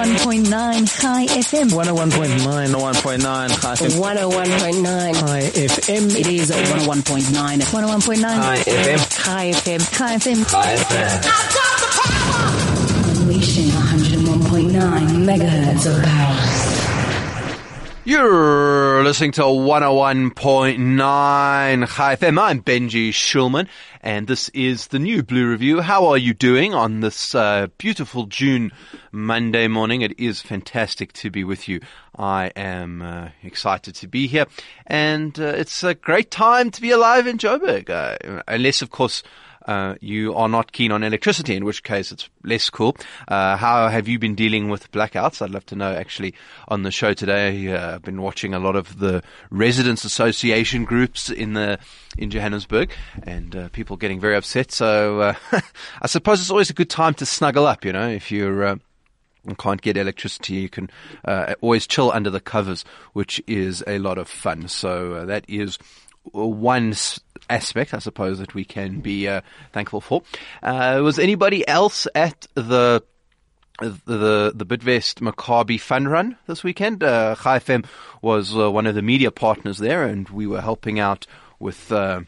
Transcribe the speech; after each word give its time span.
101.9 0.00 0.88
Chai 0.98 1.26
FM. 1.26 1.68
101.9, 1.68 2.72
101.9 2.72 3.60
Chai 3.60 3.74
FM. 3.74 4.00
101.9. 4.00 5.14
Chai 5.20 5.42
FM. 5.52 6.16
It 6.18 6.26
is 6.26 6.50
101.9. 6.50 7.60
101.9 7.60 8.22
Chai 8.22 8.56
FM. 8.64 8.98
Chai 9.24 9.50
FM. 9.50 9.80
Chai 9.92 10.16
FM. 10.16 10.50
Chai 10.50 10.74
FM. 10.76 11.20
Unleashing 13.20 13.68
101.9 13.68 14.72
megahertz 15.28 15.84
of 15.84 16.02
power. 16.02 16.49
You're 18.02 19.04
listening 19.04 19.32
to 19.32 19.42
101.9 19.42 21.86
Chai 21.86 22.16
FM. 22.16 22.40
I'm 22.40 22.62
Benji 22.62 23.10
Shulman, 23.10 23.68
and 24.00 24.26
this 24.26 24.48
is 24.50 24.86
the 24.86 24.98
new 24.98 25.22
Blue 25.22 25.50
Review. 25.50 25.82
How 25.82 26.06
are 26.06 26.16
you 26.16 26.32
doing 26.32 26.72
on 26.72 27.00
this 27.00 27.34
uh, 27.34 27.66
beautiful 27.76 28.24
June 28.24 28.72
Monday 29.12 29.68
morning? 29.68 30.00
It 30.00 30.18
is 30.18 30.40
fantastic 30.40 31.12
to 31.12 31.30
be 31.30 31.44
with 31.44 31.68
you. 31.68 31.80
I 32.18 32.52
am 32.56 33.02
uh, 33.02 33.28
excited 33.42 33.94
to 33.96 34.08
be 34.08 34.28
here, 34.28 34.46
and 34.86 35.38
uh, 35.38 35.48
it's 35.48 35.84
a 35.84 35.94
great 35.94 36.30
time 36.30 36.70
to 36.70 36.80
be 36.80 36.92
alive 36.92 37.26
in 37.26 37.36
Joburg, 37.36 37.90
uh, 37.90 38.42
unless, 38.48 38.80
of 38.80 38.88
course, 38.88 39.22
uh, 39.66 39.94
you 40.00 40.34
are 40.34 40.48
not 40.48 40.72
keen 40.72 40.92
on 40.92 41.02
electricity, 41.02 41.54
in 41.56 41.64
which 41.64 41.82
case 41.82 42.12
it's 42.12 42.28
less 42.44 42.70
cool. 42.70 42.96
Uh, 43.28 43.56
how 43.56 43.88
have 43.88 44.08
you 44.08 44.18
been 44.18 44.34
dealing 44.34 44.68
with 44.68 44.90
blackouts? 44.92 45.42
I'd 45.42 45.50
love 45.50 45.66
to 45.66 45.76
know 45.76 45.92
actually 45.92 46.34
on 46.68 46.82
the 46.82 46.90
show 46.90 47.12
today. 47.12 47.72
Uh, 47.72 47.94
I've 47.94 48.02
been 48.02 48.22
watching 48.22 48.54
a 48.54 48.58
lot 48.58 48.76
of 48.76 48.98
the 48.98 49.22
residents 49.50 50.04
association 50.04 50.84
groups 50.84 51.30
in 51.30 51.52
the, 51.54 51.78
in 52.16 52.30
Johannesburg 52.30 52.92
and 53.22 53.54
uh, 53.54 53.68
people 53.70 53.96
getting 53.96 54.20
very 54.20 54.36
upset. 54.36 54.72
So, 54.72 55.20
uh, 55.20 55.34
I 56.02 56.06
suppose 56.06 56.40
it's 56.40 56.50
always 56.50 56.70
a 56.70 56.74
good 56.74 56.90
time 56.90 57.14
to 57.14 57.26
snuggle 57.26 57.66
up, 57.66 57.84
you 57.84 57.92
know, 57.92 58.08
if 58.08 58.30
you're, 58.30 58.78
and 59.46 59.58
can't 59.58 59.80
get 59.80 59.96
electricity, 59.96 60.54
you 60.54 60.68
can 60.68 60.90
uh, 61.24 61.54
always 61.60 61.86
chill 61.86 62.10
under 62.12 62.30
the 62.30 62.40
covers, 62.40 62.84
which 63.12 63.42
is 63.46 63.82
a 63.86 63.98
lot 63.98 64.18
of 64.18 64.28
fun. 64.28 64.68
So 64.68 65.14
uh, 65.14 65.24
that 65.26 65.44
is 65.48 65.78
one 66.32 66.94
aspect, 67.50 67.92
I 67.92 67.98
suppose, 67.98 68.38
that 68.38 68.54
we 68.54 68.64
can 68.64 69.00
be 69.00 69.28
uh, 69.28 69.42
thankful 69.72 70.00
for. 70.00 70.22
Uh, 70.62 71.00
was 71.02 71.18
anybody 71.18 71.66
else 71.68 72.06
at 72.14 72.46
the 72.54 73.02
the 73.80 74.52
the 74.54 74.66
Bidvest 74.66 75.20
Maccabi 75.20 75.80
Fun 75.80 76.08
Run 76.08 76.36
this 76.46 76.62
weekend? 76.62 77.02
Uh, 77.02 77.34
Chai 77.34 77.58
FM 77.58 77.86
was 78.22 78.56
uh, 78.56 78.70
one 78.70 78.86
of 78.86 78.94
the 78.94 79.02
media 79.02 79.30
partners 79.30 79.78
there, 79.78 80.04
and 80.04 80.28
we 80.28 80.46
were 80.46 80.60
helping 80.60 80.98
out 80.98 81.26
with. 81.58 81.90
Uh, 81.92 82.22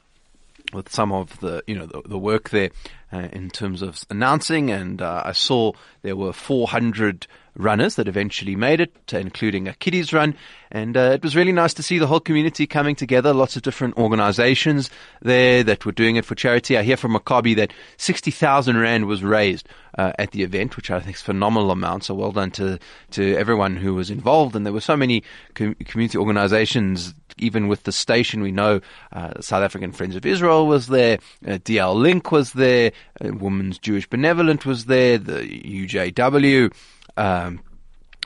with 0.73 0.89
some 0.89 1.13
of 1.13 1.39
the 1.41 1.63
you 1.67 1.75
know 1.75 1.85
the, 1.85 2.01
the 2.07 2.19
work 2.19 2.49
there 2.49 2.71
uh, 3.13 3.29
in 3.33 3.51
terms 3.51 3.83
of 3.83 4.05
announcing, 4.11 4.71
and 4.71 5.03
uh, 5.03 5.23
I 5.25 5.33
saw 5.33 5.73
there 6.03 6.17
were 6.17 6.33
400 6.33 7.27
runners 7.55 7.97
that 7.97 8.09
eventually 8.09 8.57
made 8.57 8.81
it, 8.81 8.95
including 9.13 9.69
a 9.69 9.75
kiddies 9.75 10.13
run, 10.13 10.35
and 10.71 10.97
uh, 10.97 11.11
it 11.13 11.23
was 11.23 11.37
really 11.37 11.53
nice 11.53 11.75
to 11.75 11.83
see 11.83 11.99
the 11.99 12.07
whole 12.07 12.21
community 12.21 12.67
coming 12.67 12.97
together. 12.97 13.35
Lots 13.35 13.57
of 13.57 13.63
different 13.63 13.97
organisations 13.99 14.89
there 15.21 15.63
that 15.63 15.85
were 15.85 15.93
doing 15.93 16.17
it 16.17 16.25
for 16.25 16.35
charity. 16.35 16.79
I 16.79 16.83
hear 16.83 16.97
from 16.97 17.15
Maccabi 17.15 17.55
that 17.57 17.73
60,000 17.99 18.79
rand 18.79 19.07
was 19.07 19.23
raised 19.23 19.69
uh, 19.99 20.13
at 20.19 20.31
the 20.31 20.43
event, 20.43 20.77
which 20.77 20.91
I 20.91 21.01
think 21.01 21.17
is 21.17 21.23
a 21.23 21.27
phenomenal 21.27 21.71
amount. 21.71 22.05
So 22.05 22.15
well 22.15 22.33
done 22.33 22.51
to 22.53 22.79
to 23.11 23.37
everyone 23.37 23.77
who 23.77 23.95
was 23.95 24.11
involved, 24.11 24.57
and 24.57 24.65
there 24.65 24.73
were 24.73 24.81
so 24.81 24.97
many 24.97 25.23
com- 25.55 25.75
community 25.75 26.17
organisations 26.17 27.15
even 27.39 27.69
with 27.69 27.85
the 27.85 27.93
station, 27.93 28.43
we 28.43 28.53
know 28.53 28.81
uh, 29.13 29.41
South 29.41 29.63
African 29.63 29.93
Friends 29.93 30.17
of 30.17 30.27
Israel 30.27 30.67
was 30.67 30.87
there, 30.89 31.19
uh, 31.47 31.53
DL 31.53 31.95
Link 31.95 32.31
was 32.33 32.53
there, 32.53 32.93
uh, 33.25 33.33
Women's 33.35 33.79
Jewish 33.79 34.09
Benevolent 34.09 34.67
was 34.67 34.87
there, 34.87 35.19
the 35.19 35.41
UJW. 35.41 36.73
Um, 37.17 37.61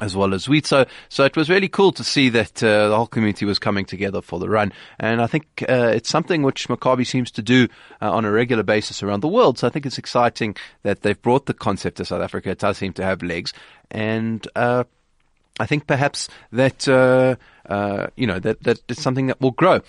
as 0.00 0.14
well 0.14 0.34
as 0.34 0.46
wheat. 0.46 0.66
So, 0.66 0.84
so 1.08 1.24
it 1.24 1.36
was 1.36 1.48
really 1.48 1.68
cool 1.68 1.90
to 1.92 2.04
see 2.04 2.28
that 2.28 2.62
uh, 2.62 2.88
the 2.88 2.96
whole 2.96 3.06
community 3.06 3.46
was 3.46 3.58
coming 3.58 3.86
together 3.86 4.20
for 4.20 4.38
the 4.38 4.48
run. 4.48 4.72
And 4.98 5.22
I 5.22 5.26
think 5.26 5.46
uh, 5.66 5.90
it's 5.94 6.10
something 6.10 6.42
which 6.42 6.68
Maccabi 6.68 7.06
seems 7.06 7.30
to 7.30 7.42
do 7.42 7.68
uh, 8.02 8.12
on 8.12 8.26
a 8.26 8.30
regular 8.30 8.62
basis 8.62 9.02
around 9.02 9.20
the 9.20 9.28
world. 9.28 9.58
So 9.58 9.66
I 9.66 9.70
think 9.70 9.86
it's 9.86 9.96
exciting 9.96 10.54
that 10.82 11.00
they've 11.00 11.20
brought 11.20 11.46
the 11.46 11.54
concept 11.54 11.96
to 11.96 12.04
South 12.04 12.20
Africa. 12.20 12.50
It 12.50 12.58
does 12.58 12.76
seem 12.76 12.92
to 12.94 13.04
have 13.04 13.22
legs. 13.22 13.54
And 13.90 14.46
uh, 14.54 14.84
I 15.58 15.66
think 15.66 15.86
perhaps 15.86 16.28
that 16.52 16.86
uh, 16.86 17.36
uh, 17.70 18.08
you 18.16 18.26
know 18.26 18.38
that 18.38 18.62
that 18.64 18.80
is 18.88 19.00
something 19.00 19.28
that 19.28 19.40
will 19.40 19.52
grow. 19.52 19.80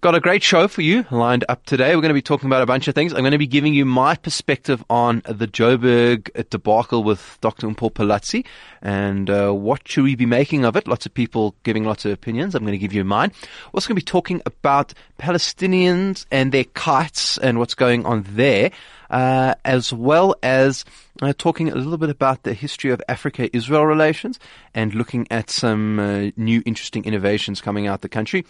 Got 0.00 0.14
a 0.14 0.20
great 0.20 0.44
show 0.44 0.68
for 0.68 0.80
you 0.80 1.04
lined 1.10 1.44
up 1.48 1.66
today. 1.66 1.96
We're 1.96 2.02
going 2.02 2.10
to 2.10 2.14
be 2.14 2.22
talking 2.22 2.46
about 2.46 2.62
a 2.62 2.66
bunch 2.66 2.86
of 2.86 2.94
things. 2.94 3.12
I'm 3.12 3.22
going 3.22 3.32
to 3.32 3.38
be 3.38 3.48
giving 3.48 3.74
you 3.74 3.84
my 3.84 4.14
perspective 4.14 4.84
on 4.88 5.22
the 5.24 5.48
Joburg 5.48 6.48
debacle 6.50 7.02
with 7.02 7.36
Dr. 7.40 7.68
Paul 7.74 7.90
Phalatse 7.90 8.46
and 8.80 9.28
uh, 9.28 9.50
what 9.50 9.88
should 9.88 10.04
we 10.04 10.14
be 10.14 10.24
making 10.24 10.64
of 10.64 10.76
it. 10.76 10.86
Lots 10.86 11.04
of 11.04 11.14
people 11.14 11.56
giving 11.64 11.82
lots 11.82 12.04
of 12.04 12.12
opinions. 12.12 12.54
I'm 12.54 12.62
going 12.62 12.74
to 12.74 12.78
give 12.78 12.92
you 12.92 13.02
mine. 13.02 13.32
We're 13.72 13.78
also 13.78 13.88
going 13.88 13.96
to 13.96 14.04
be 14.04 14.08
talking 14.08 14.40
about 14.46 14.94
Palestinians 15.18 16.26
and 16.30 16.52
their 16.52 16.62
kites 16.62 17.36
and 17.36 17.58
what's 17.58 17.74
going 17.74 18.06
on 18.06 18.24
there, 18.28 18.70
uh, 19.10 19.56
as 19.64 19.92
well 19.92 20.36
as 20.44 20.84
uh, 21.22 21.32
talking 21.36 21.72
a 21.72 21.74
little 21.74 21.98
bit 21.98 22.10
about 22.10 22.44
the 22.44 22.54
history 22.54 22.92
of 22.92 23.02
Africa-Israel 23.08 23.84
relations 23.84 24.38
and 24.74 24.94
looking 24.94 25.26
at 25.28 25.50
some 25.50 25.98
uh, 25.98 26.30
new 26.36 26.62
interesting 26.64 27.04
innovations 27.04 27.60
coming 27.60 27.88
out 27.88 27.94
of 27.94 28.00
the 28.02 28.08
country. 28.08 28.44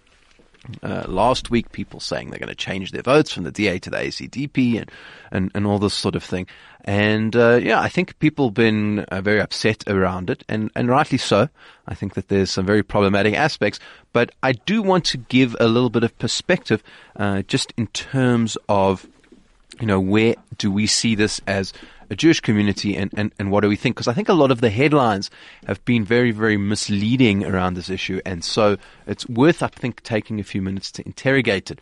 uh, 0.82 1.04
last 1.08 1.50
week, 1.50 1.72
people 1.72 2.00
saying 2.00 2.30
they're 2.30 2.40
going 2.40 2.50
to 2.50 2.56
change 2.56 2.92
their 2.92 3.02
votes 3.02 3.34
from 3.34 3.44
the 3.44 3.52
DA 3.52 3.80
to 3.80 3.90
the 3.90 3.98
ACDP 3.98 4.80
and, 4.80 4.92
and, 5.32 5.52
and 5.54 5.68
all 5.68 5.80
this 5.80 5.94
sort 5.94 6.16
of 6.16 6.24
thing. 6.24 6.48
And, 6.86 7.36
uh, 7.36 7.60
yeah, 7.62 7.80
I 7.80 7.90
think 7.90 8.18
people 8.20 8.48
have 8.48 8.54
been 8.54 9.00
uh, 9.00 9.22
very 9.22 9.40
upset 9.40 9.84
around 9.88 10.30
it 10.30 10.44
and, 10.48 10.72
and 10.76 10.90
rightly 10.90 11.18
so. 11.18 11.50
I 11.88 11.96
think 11.96 12.14
that 12.14 12.30
there's 12.30 12.52
some 12.52 12.66
very 12.66 12.84
problematic 12.84 13.36
aspects, 13.36 13.80
but 14.14 14.32
I 14.42 14.54
do 14.54 14.82
want 14.82 15.06
to 15.06 15.18
give 15.18 15.56
a 15.60 15.68
little 15.68 15.90
bit 15.90 16.04
of 16.04 16.18
perspective, 16.18 16.84
uh, 17.16 17.42
just 17.44 17.74
in 17.78 17.88
terms 17.88 18.58
of, 18.70 19.08
you 19.80 19.88
know, 19.88 20.00
where 20.00 20.36
do 20.58 20.72
we 20.72 20.88
see 20.88 21.16
this 21.16 21.42
as 21.48 21.74
Jewish 22.16 22.40
community 22.40 22.96
and, 22.96 23.12
and, 23.16 23.34
and 23.40 23.52
what 23.52 23.62
do 23.62 23.70
we 23.70 23.76
think? 23.76 23.96
Because 23.96 24.08
I 24.08 24.14
think 24.14 24.30
a 24.30 24.34
lot 24.34 24.52
of 24.52 24.62
the 24.62 24.70
headlines 24.70 25.30
have 25.66 25.84
been 25.86 26.04
very, 26.04 26.32
very 26.32 26.58
misleading 26.58 27.46
around 27.46 27.76
this 27.76 27.90
issue. 27.90 28.20
And 28.26 28.44
so 28.44 28.78
it's 29.08 29.28
worth, 29.28 29.64
I 29.64 29.68
think, 29.68 30.04
taking 30.04 30.40
a 30.40 30.44
few 30.44 30.62
minutes 30.62 30.92
to 30.94 31.06
interrogate 31.06 31.72
it. 31.72 31.80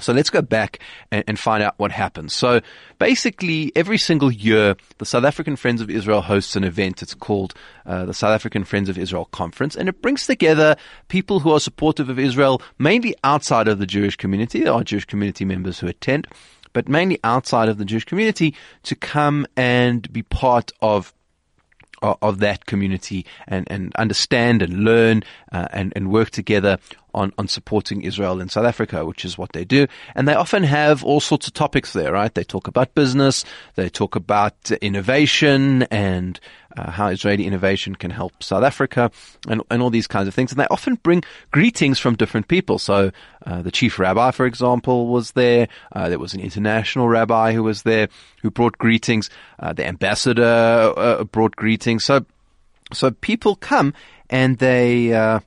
So 0.00 0.12
let's 0.14 0.30
go 0.30 0.40
back 0.40 0.78
and, 1.10 1.22
and, 1.26 1.38
find 1.38 1.62
out 1.62 1.74
what 1.76 1.92
happens. 1.92 2.32
So 2.32 2.62
basically, 2.98 3.72
every 3.76 3.98
single 3.98 4.32
year, 4.32 4.74
the 4.96 5.04
South 5.04 5.24
African 5.24 5.54
Friends 5.54 5.82
of 5.82 5.90
Israel 5.90 6.22
hosts 6.22 6.56
an 6.56 6.64
event. 6.64 7.02
It's 7.02 7.12
called 7.12 7.52
uh, 7.84 8.06
the 8.06 8.14
South 8.14 8.30
African 8.30 8.64
Friends 8.64 8.88
of 8.88 8.96
Israel 8.96 9.26
Conference, 9.26 9.76
and 9.76 9.90
it 9.90 10.00
brings 10.00 10.26
together 10.26 10.76
people 11.08 11.40
who 11.40 11.52
are 11.52 11.60
supportive 11.60 12.08
of 12.08 12.18
Israel, 12.18 12.62
mainly 12.78 13.14
outside 13.22 13.68
of 13.68 13.78
the 13.78 13.86
Jewish 13.86 14.16
community. 14.16 14.62
There 14.62 14.72
are 14.72 14.82
Jewish 14.82 15.04
community 15.04 15.44
members 15.44 15.78
who 15.78 15.88
attend, 15.88 16.26
but 16.72 16.88
mainly 16.88 17.18
outside 17.24 17.68
of 17.68 17.78
the 17.78 17.84
Jewish 17.84 18.04
community 18.04 18.54
to 18.84 18.94
come 18.94 19.46
and 19.56 20.12
be 20.12 20.22
part 20.22 20.72
of 20.80 21.14
of 22.02 22.40
that 22.40 22.66
community 22.66 23.24
and, 23.46 23.64
and 23.70 23.94
understand 23.94 24.60
and 24.60 24.84
learn 24.84 25.22
uh, 25.52 25.68
and, 25.70 25.92
and 25.94 26.10
work 26.10 26.30
together 26.30 26.76
on, 27.14 27.32
on 27.38 27.48
supporting 27.48 28.02
Israel 28.02 28.40
in 28.40 28.48
South 28.48 28.64
Africa, 28.64 29.04
which 29.04 29.24
is 29.24 29.36
what 29.36 29.52
they 29.52 29.64
do. 29.64 29.86
And 30.14 30.26
they 30.26 30.34
often 30.34 30.62
have 30.62 31.04
all 31.04 31.20
sorts 31.20 31.46
of 31.46 31.54
topics 31.54 31.92
there, 31.92 32.12
right? 32.12 32.32
They 32.34 32.44
talk 32.44 32.68
about 32.68 32.94
business, 32.94 33.44
they 33.74 33.88
talk 33.88 34.16
about 34.16 34.70
innovation 34.70 35.82
and 35.84 36.38
uh, 36.76 36.90
how 36.90 37.08
Israeli 37.08 37.46
innovation 37.46 37.94
can 37.94 38.10
help 38.10 38.42
South 38.42 38.62
Africa 38.64 39.10
and, 39.48 39.62
and 39.70 39.82
all 39.82 39.90
these 39.90 40.06
kinds 40.06 40.28
of 40.28 40.34
things. 40.34 40.52
And 40.52 40.60
they 40.60 40.66
often 40.70 40.94
bring 40.96 41.22
greetings 41.50 41.98
from 41.98 42.16
different 42.16 42.48
people. 42.48 42.78
So 42.78 43.10
uh, 43.44 43.62
the 43.62 43.70
chief 43.70 43.98
rabbi, 43.98 44.30
for 44.30 44.46
example, 44.46 45.08
was 45.08 45.32
there. 45.32 45.68
Uh, 45.92 46.08
there 46.08 46.18
was 46.18 46.34
an 46.34 46.40
international 46.40 47.08
rabbi 47.08 47.52
who 47.52 47.62
was 47.62 47.82
there 47.82 48.08
who 48.40 48.50
brought 48.50 48.78
greetings. 48.78 49.30
Uh, 49.58 49.72
the 49.72 49.86
ambassador 49.86 50.92
uh, 50.96 51.24
brought 51.24 51.56
greetings. 51.56 52.04
So, 52.04 52.24
so 52.92 53.10
people 53.10 53.56
come 53.56 53.94
and 54.30 54.58
they, 54.58 55.12
uh, 55.12 55.40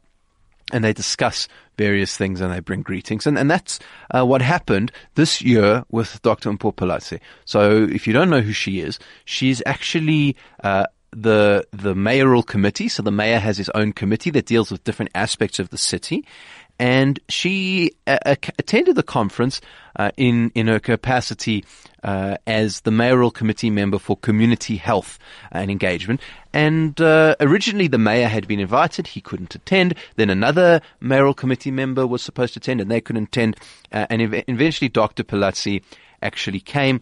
and 0.72 0.84
they 0.84 0.94
discuss 0.94 1.48
various 1.78 2.18
things 2.18 2.42
and 2.42 2.52
they 2.52 2.60
bring 2.60 2.82
greetings. 2.82 3.28
And, 3.28 3.38
and 3.38 3.50
that's 3.50 3.80
uh, 4.16 4.26
what 4.26 4.42
happened 4.42 4.92
this 5.16 5.42
year 5.42 5.84
with 5.90 6.22
Dr. 6.22 6.52
Mpho 6.52 6.74
Phalatse. 6.76 7.20
So 7.46 7.84
if 7.84 8.08
you 8.08 8.14
don't 8.14 8.30
know 8.30 8.42
who 8.42 8.54
she 8.54 8.80
is, 8.80 8.98
she's 9.26 9.62
actually 9.66 10.36
uh, 10.64 10.86
the 11.12 11.66
the 11.72 11.96
mayoral 11.96 12.44
committee. 12.44 12.90
So 12.90 13.02
the 13.02 13.12
mayor 13.12 13.40
has 13.40 13.58
his 13.58 13.70
own 13.70 13.94
committee 13.94 14.32
that 14.32 14.46
deals 14.46 14.72
with 14.72 14.84
different 14.84 15.12
aspects 15.16 15.60
of 15.60 15.70
the 15.70 15.78
city. 15.78 16.26
And 16.78 17.20
she 17.30 17.94
uh, 18.06 18.18
attended 18.60 18.96
the 18.96 19.04
conference 19.04 19.62
uh, 19.96 20.12
in 20.18 20.52
in 20.56 20.68
her 20.68 20.80
capacity 20.80 21.64
uh, 22.04 22.38
as 22.46 22.82
the 22.82 22.92
mayoral 22.92 23.32
committee 23.32 23.70
member 23.70 23.98
for 23.98 24.18
community 24.18 24.76
health 24.76 25.18
and 25.52 25.72
engagement. 25.72 26.20
And 26.54 27.00
uh, 27.00 27.36
originally, 27.40 27.88
the 27.88 27.98
mayor 27.98 28.28
had 28.28 28.48
been 28.48 28.60
invited; 28.60 29.08
he 29.08 29.22
couldn't 29.22 29.56
attend. 29.56 29.96
Then 30.16 30.30
another 30.30 30.82
mayoral 31.00 31.34
committee 31.34 31.72
member 31.72 32.06
was 32.06 32.22
supposed 32.22 32.54
to 32.56 32.60
attend, 32.60 32.82
and 32.82 32.92
they 32.92 33.02
couldn't 33.02 33.30
attend. 33.30 33.58
Uh, 33.92 34.08
and 34.10 34.22
ev- 34.22 34.44
eventually, 34.48 34.90
Dr. 34.90 35.24
Phalatse 35.24 35.82
actually 36.22 36.60
came, 36.60 37.02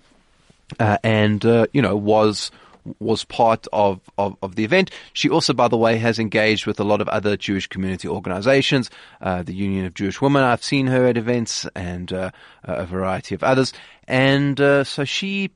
uh, 0.80 0.98
and 1.04 1.44
you 1.74 1.82
know 1.82 1.96
was 1.96 2.52
was 3.00 3.24
part 3.24 3.68
of, 3.74 4.02
of, 4.18 4.36
of, 4.42 4.56
the 4.56 4.64
event. 4.64 4.92
She 5.14 5.30
also, 5.30 5.54
by 5.54 5.68
the 5.68 5.78
way, 5.78 5.98
has 5.98 6.20
engaged 6.20 6.66
with 6.66 6.80
a 6.80 6.84
lot 6.84 7.02
of 7.02 7.08
other 7.08 7.38
Jewish 7.38 7.68
community 7.68 8.08
organizations, 8.08 8.90
uh, 9.22 9.44
the 9.44 9.54
Union 9.54 9.86
of 9.86 9.94
Jewish 9.94 10.22
Women. 10.22 10.44
I've 10.44 10.64
seen 10.64 10.88
her 10.88 11.06
at 11.08 11.18
events 11.18 11.66
and 11.76 12.12
uh, 12.12 12.32
a 12.64 12.86
variety 12.86 13.36
of 13.36 13.44
others. 13.44 13.74
And 14.08 14.60
uh, 14.60 14.84
so 14.84 15.06
she, 15.06 15.52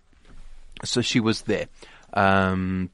so 0.83 1.01
she 1.01 1.19
was 1.19 1.43
there. 1.43 1.67
Um, 2.13 2.89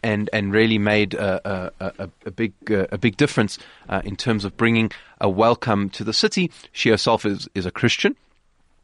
and 0.00 0.30
and 0.32 0.52
really 0.52 0.78
made 0.78 1.14
a, 1.14 1.72
a, 1.80 1.92
a, 1.98 2.10
a 2.26 2.30
big 2.30 2.52
uh, 2.70 2.86
a 2.92 2.98
big 2.98 3.16
difference 3.16 3.58
uh, 3.88 4.00
in 4.04 4.14
terms 4.14 4.44
of 4.44 4.56
bringing 4.56 4.92
a 5.20 5.28
welcome 5.28 5.90
to 5.90 6.04
the 6.04 6.12
city. 6.12 6.52
She 6.70 6.90
herself 6.90 7.26
is 7.26 7.48
is 7.56 7.66
a 7.66 7.72
Christian 7.72 8.14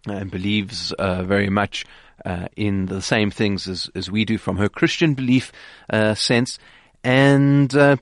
and 0.06 0.30
believes 0.30 0.92
uh, 0.92 1.22
very 1.22 1.48
much 1.48 1.84
uh, 2.24 2.48
in 2.56 2.86
the 2.86 3.02
same 3.02 3.30
things 3.30 3.68
as, 3.68 3.90
as 3.94 4.10
we 4.10 4.24
do 4.24 4.38
from 4.38 4.56
her 4.56 4.68
Christian 4.68 5.14
belief 5.14 5.52
uh, 5.90 6.14
sense. 6.14 6.58
And, 7.02 7.74
uh, 7.74 7.96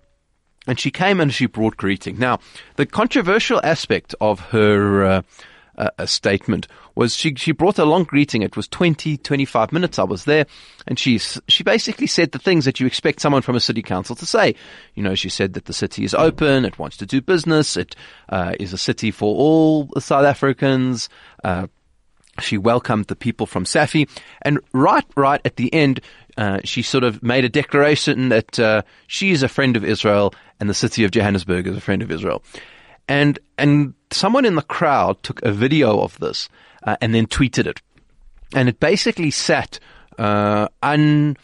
and 0.67 0.79
she 0.79 0.91
came 0.91 1.21
and 1.21 1.33
she 1.33 1.47
brought 1.47 1.77
greeting. 1.77 2.19
Now, 2.19 2.39
the 2.77 2.87
controversial 2.87 3.61
aspect 3.65 4.15
of 4.21 4.41
her 4.41 5.05
uh, 5.05 5.23
uh, 5.77 6.07
statement 6.07 6.69
was 6.95 7.17
she, 7.17 7.35
she 7.35 7.53
brought 7.53 7.79
a 7.79 7.85
long 7.85 8.05
greeting. 8.05 8.43
It 8.43 8.57
was 8.57 8.69
20, 8.69 9.17
25 9.17 9.73
minutes. 9.73 9.99
I 9.99 10.05
was 10.05 10.25
there 10.25 10.47
and 10.87 10.99
she, 10.99 11.19
she 11.19 11.65
basically 11.65 12.07
said 12.07 12.33
the 12.33 12.39
things 12.39 12.65
that 12.65 12.79
you 12.79 12.87
expect 12.87 13.21
someone 13.21 13.43
from 13.43 13.57
a 13.57 13.61
city 13.61 13.83
council 13.83 14.15
to 14.17 14.27
say. 14.27 14.55
You 14.95 15.03
know, 15.03 15.15
she 15.15 15.29
said 15.29 15.55
that 15.55 15.65
the 15.65 15.73
city 15.73 16.05
is 16.05 16.15
open. 16.15 16.65
It 16.65 16.79
wants 16.79 16.97
to 16.99 17.07
do 17.07 17.21
business. 17.21 17.77
It 17.77 17.97
uh, 18.29 18.55
is 18.61 18.73
a 18.73 18.79
city 18.79 19.11
for 19.11 19.35
all 19.35 19.89
South 19.99 20.27
Africans. 20.27 21.09
Uh, 21.43 21.67
she 22.41 22.57
welcomed 22.57 23.07
the 23.07 23.17
people 23.17 23.47
from 23.47 23.65
Safi, 23.65 24.09
and 24.43 24.59
right, 24.73 25.05
right 25.17 25.41
at 25.45 25.57
the 25.57 25.73
end, 25.73 26.01
uh, 26.37 26.61
she 26.65 26.83
sort 26.83 27.05
of 27.05 27.23
made 27.23 27.45
a 27.45 27.49
declaration 27.49 28.31
that 28.31 28.59
uh, 28.59 28.83
she 29.07 29.33
is 29.33 29.43
a 29.43 29.49
friend 29.49 29.77
of 29.77 29.85
Israel 29.85 30.35
and 30.59 30.69
the 30.69 30.75
city 30.75 31.05
of 31.05 31.11
Johannesburg 31.11 31.67
is 31.67 31.77
a 31.77 31.81
friend 31.81 32.03
of 32.03 32.11
Israel. 32.11 32.43
And 33.09 33.39
and 33.59 33.95
someone 34.11 34.45
in 34.45 34.55
the 34.55 34.63
crowd 34.63 35.23
took 35.23 35.43
a 35.43 35.53
video 35.53 36.01
of 36.01 36.19
this 36.21 36.49
uh, 36.85 36.97
and 37.01 37.15
then 37.15 37.27
tweeted 37.27 37.67
it, 37.67 37.83
and 38.55 38.69
it 38.69 38.81
basically 38.81 39.31
sat 39.31 39.79
uh, 40.19 40.69
un 40.83 41.37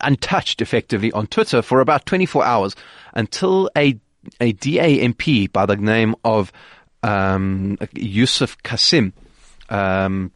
untouched 0.00 0.60
effectively 0.60 1.12
on 1.12 1.26
Twitter 1.26 1.62
for 1.62 1.80
about 1.80 2.04
24 2.06 2.44
hours 2.44 2.76
until 3.14 3.70
a 3.76 3.98
a 4.40 4.52
by 5.48 5.66
the 5.66 5.76
name 5.76 6.14
of 6.24 6.52
um, 7.02 7.78
Yusuf 7.94 8.56
Kasim 8.62 9.12
um, 9.72 10.30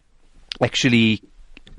actually 0.62 1.22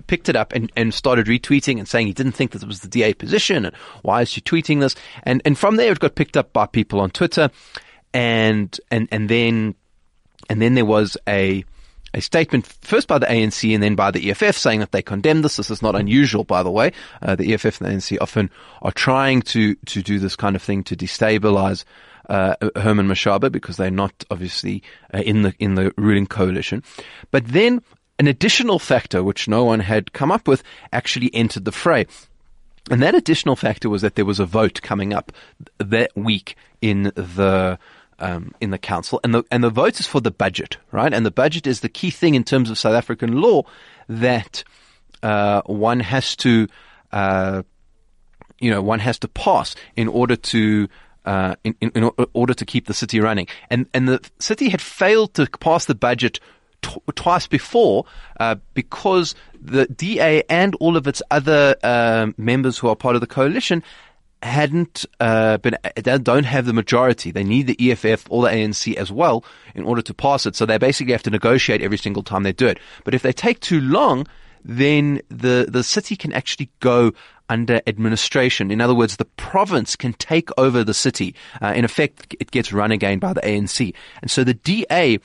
picked 0.05 0.29
it 0.29 0.35
up 0.35 0.53
and, 0.53 0.71
and 0.75 0.93
started 0.93 1.25
retweeting 1.25 1.79
and 1.79 1.87
saying 1.87 2.07
he 2.07 2.13
didn't 2.13 2.31
think 2.31 2.51
that 2.51 2.63
it 2.63 2.67
was 2.67 2.79
the 2.79 2.87
DA 2.87 3.13
position 3.13 3.65
and 3.65 3.75
why 4.03 4.21
is 4.21 4.29
she 4.29 4.39
tweeting 4.41 4.79
this? 4.79 4.95
And 5.23 5.41
and 5.43 5.57
from 5.57 5.75
there 5.75 5.91
it 5.91 5.99
got 5.99 6.15
picked 6.15 6.37
up 6.37 6.53
by 6.53 6.65
people 6.65 7.01
on 7.01 7.09
Twitter 7.09 7.49
and 8.13 8.79
and 8.89 9.07
and 9.11 9.27
then 9.27 9.75
and 10.49 10.61
then 10.61 10.75
there 10.75 10.85
was 10.85 11.17
a 11.27 11.65
a 12.13 12.21
statement 12.21 12.65
first 12.65 13.07
by 13.07 13.19
the 13.19 13.25
ANC 13.25 13.73
and 13.73 13.83
then 13.83 13.95
by 13.95 14.11
the 14.11 14.31
EFF 14.31 14.57
saying 14.57 14.79
that 14.79 14.93
they 14.93 15.01
condemn 15.01 15.41
this. 15.41 15.57
This 15.57 15.69
is 15.69 15.81
not 15.81 15.95
unusual, 15.95 16.45
by 16.45 16.63
the 16.63 16.71
way. 16.71 16.93
Uh, 17.21 17.35
the 17.35 17.53
EFF 17.53 17.81
and 17.81 17.91
the 17.91 17.95
ANC 17.95 18.17
often 18.21 18.49
are 18.81 18.93
trying 18.93 19.41
to 19.41 19.75
to 19.75 20.01
do 20.01 20.19
this 20.19 20.35
kind 20.35 20.55
of 20.55 20.61
thing 20.61 20.83
to 20.85 20.95
destabilize 20.95 21.83
uh, 22.27 22.55
Herman 22.75 23.07
Mashaba 23.07 23.51
because 23.51 23.77
they're 23.77 23.91
not 23.91 24.23
obviously 24.29 24.83
uh, 25.13 25.19
in 25.19 25.41
the 25.43 25.53
in 25.59 25.75
the 25.75 25.93
ruling 25.97 26.27
coalition. 26.27 26.83
But 27.31 27.47
then 27.47 27.81
an 28.19 28.27
additional 28.27 28.79
factor 28.79 29.23
which 29.23 29.47
no 29.47 29.63
one 29.63 29.79
had 29.79 30.13
come 30.13 30.31
up 30.31 30.47
with 30.47 30.63
actually 30.91 31.33
entered 31.33 31.65
the 31.65 31.71
fray. 31.71 32.07
And 32.89 33.01
that 33.01 33.15
additional 33.15 33.55
factor 33.55 33.89
was 33.89 34.01
that 34.01 34.15
there 34.15 34.25
was 34.25 34.39
a 34.39 34.45
vote 34.45 34.81
coming 34.81 35.13
up 35.13 35.31
that 35.77 36.11
week 36.15 36.55
in 36.81 37.03
the 37.15 37.77
um, 38.19 38.53
in 38.59 38.71
the 38.71 38.77
council, 38.77 39.19
and 39.23 39.33
the 39.33 39.43
and 39.51 39.63
the 39.63 39.69
vote 39.69 39.99
is 39.99 40.07
for 40.07 40.21
the 40.21 40.31
budget, 40.31 40.77
right? 40.91 41.13
And 41.13 41.25
the 41.25 41.31
budget 41.31 41.67
is 41.67 41.81
the 41.81 41.89
key 41.89 42.09
thing 42.09 42.33
in 42.33 42.43
terms 42.43 42.71
of 42.71 42.77
South 42.77 42.95
African 42.95 43.41
law 43.41 43.63
that 44.07 44.63
uh, 45.21 45.61
one 45.65 45.99
has 45.99 46.35
to, 46.37 46.67
uh, 47.11 47.63
you 48.59 48.71
know, 48.71 48.81
one 48.81 48.99
has 48.99 49.19
to 49.19 49.27
pass 49.27 49.75
in 49.95 50.07
order 50.07 50.35
to 50.35 50.87
uh, 51.27 51.55
in, 51.63 51.75
in, 51.81 51.91
in, 51.93 52.11
order 52.33 52.53
to 52.53 52.65
keep 52.65 52.87
the 52.87 52.93
city 52.93 53.19
running. 53.19 53.47
And, 53.69 53.87
and 53.93 54.07
the 54.07 54.27
city 54.39 54.69
had 54.69 54.81
failed 54.81 55.33
to 55.35 55.45
pass 55.59 55.85
the 55.85 55.93
budget 55.93 56.39
twice 57.15 57.47
before 57.47 58.05
uh, 58.39 58.55
because 58.73 59.35
the 59.59 59.87
DA 59.87 60.43
and 60.49 60.73
all 60.75 60.95
of 60.95 61.05
its 61.05 61.21
other 61.29 61.75
uh, 61.83 62.27
members 62.37 62.77
who 62.77 62.87
are 62.87 62.95
part 62.95 63.15
of 63.15 63.21
the 63.21 63.27
coalition 63.27 63.83
hadn't 64.41 65.03
uh, 65.19 65.57
been 65.57 65.75
they 65.95 66.17
don't 66.19 66.45
have 66.45 66.65
the 66.65 66.73
majority. 66.73 67.31
They 67.31 67.43
need 67.43 67.67
the 67.67 67.91
EFF 67.91 68.27
or 68.29 68.43
the 68.43 68.49
ANC 68.49 68.95
as 68.95 69.11
well 69.11 69.43
in 69.75 69.83
order 69.83 70.01
to 70.03 70.13
pass 70.13 70.45
it. 70.45 70.55
So 70.55 70.65
they 70.65 70.77
basically 70.77 71.11
have 71.13 71.23
to 71.23 71.31
negotiate 71.31 71.81
every 71.81 71.97
single 71.97 72.23
time 72.23 72.43
they 72.43 72.53
do 72.53 72.67
it. 72.67 72.79
But 73.03 73.15
if 73.15 73.21
they 73.23 73.33
take 73.33 73.59
too 73.59 73.81
long, 73.81 74.27
then 74.63 75.21
the 75.29 75.65
the 75.67 75.83
city 75.83 76.15
can 76.15 76.31
actually 76.33 76.69
go 76.79 77.13
under 77.49 77.81
administration. 77.87 78.71
In 78.71 78.81
other 78.81 78.95
words, 78.95 79.17
the 79.17 79.25
province 79.25 79.95
can 79.95 80.13
take 80.13 80.49
over 80.57 80.83
the 80.83 80.93
city. 80.93 81.35
Uh, 81.61 81.73
in 81.75 81.85
effect, 81.85 82.35
it 82.39 82.51
gets 82.51 82.73
run 82.73 82.91
again 82.91 83.19
by 83.19 83.33
the 83.33 83.41
ANC. 83.41 83.93
And 84.21 84.29
so 84.29 84.43
the 84.43 84.53
DA 84.53 85.19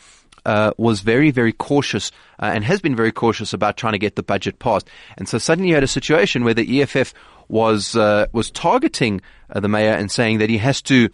uh, 0.45 0.73
was 0.77 1.01
very, 1.01 1.31
very 1.31 1.53
cautious 1.53 2.11
uh, 2.41 2.47
and 2.47 2.65
has 2.65 2.81
been 2.81 2.97
very 2.97 3.13
cautious 3.13 3.53
about 3.53 3.77
trying 3.77 3.93
to 3.93 3.99
get 3.99 4.17
the 4.17 4.23
budget 4.23 4.59
passed. 4.59 4.89
And 5.17 5.29
so 5.29 5.39
suddenly 5.39 5.69
you 5.69 5.75
had 5.75 5.85
a 5.85 5.89
situation 5.89 6.45
where 6.45 6.55
the 6.55 6.83
EFF 6.83 7.15
was 7.49 7.97
uh, 7.97 8.27
was 8.33 8.51
targeting 8.51 9.21
uh, 9.51 9.61
the 9.61 9.69
mayor 9.69 9.93
and 9.93 10.11
saying 10.11 10.39
that 10.39 10.49
he 10.49 10.59
has 10.59 10.81
to 10.83 11.11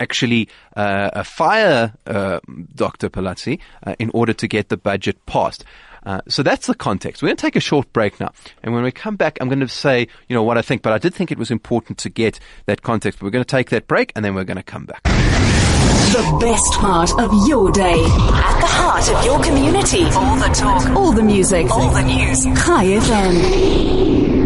actually 0.00 0.48
uh, 0.74 1.22
fire 1.22 1.92
Dr. 2.06 3.10
Phalatse 3.10 3.60
in 3.98 4.10
order 4.14 4.32
to 4.32 4.48
get 4.48 4.70
the 4.70 4.76
budget 4.76 5.24
passed. 5.26 5.64
Uh, 6.04 6.20
so 6.28 6.42
that's 6.42 6.66
the 6.66 6.74
context. 6.74 7.22
We're 7.22 7.28
going 7.28 7.36
to 7.36 7.42
take 7.42 7.56
a 7.56 7.60
short 7.60 7.92
break 7.92 8.18
now. 8.20 8.32
And 8.62 8.74
when 8.74 8.82
we 8.82 8.90
come 8.90 9.16
back, 9.16 9.38
I'm 9.40 9.48
going 9.48 9.60
to 9.60 9.68
say, 9.68 10.08
you 10.28 10.34
know, 10.34 10.42
what 10.42 10.58
I 10.58 10.62
think, 10.62 10.82
but 10.82 10.92
I 10.92 10.98
did 10.98 11.14
think 11.14 11.30
it 11.30 11.38
was 11.38 11.50
important 11.50 11.98
to 11.98 12.08
get 12.08 12.40
that 12.66 12.82
context. 12.82 13.22
We're 13.22 13.30
going 13.30 13.44
to 13.44 13.50
take 13.56 13.70
that 13.70 13.86
break 13.86 14.12
and 14.16 14.24
then 14.24 14.34
we're 14.34 14.44
going 14.44 14.56
to 14.56 14.62
come 14.62 14.84
back. 14.84 15.02
The 15.04 16.38
best 16.40 16.72
part 16.74 17.18
of 17.18 17.48
your 17.48 17.72
day. 17.72 17.94
At 17.94 18.60
the 18.60 18.66
heart 18.66 19.08
of 19.08 19.24
your 19.24 19.42
community. 19.42 20.04
All 20.04 20.36
the 20.36 20.52
talk. 20.54 20.86
All 20.90 21.12
the 21.12 21.22
music. 21.22 21.70
All 21.70 21.90
the 21.90 22.02
news. 22.02 22.44
Chai 22.44 22.84
FM. 22.84 24.41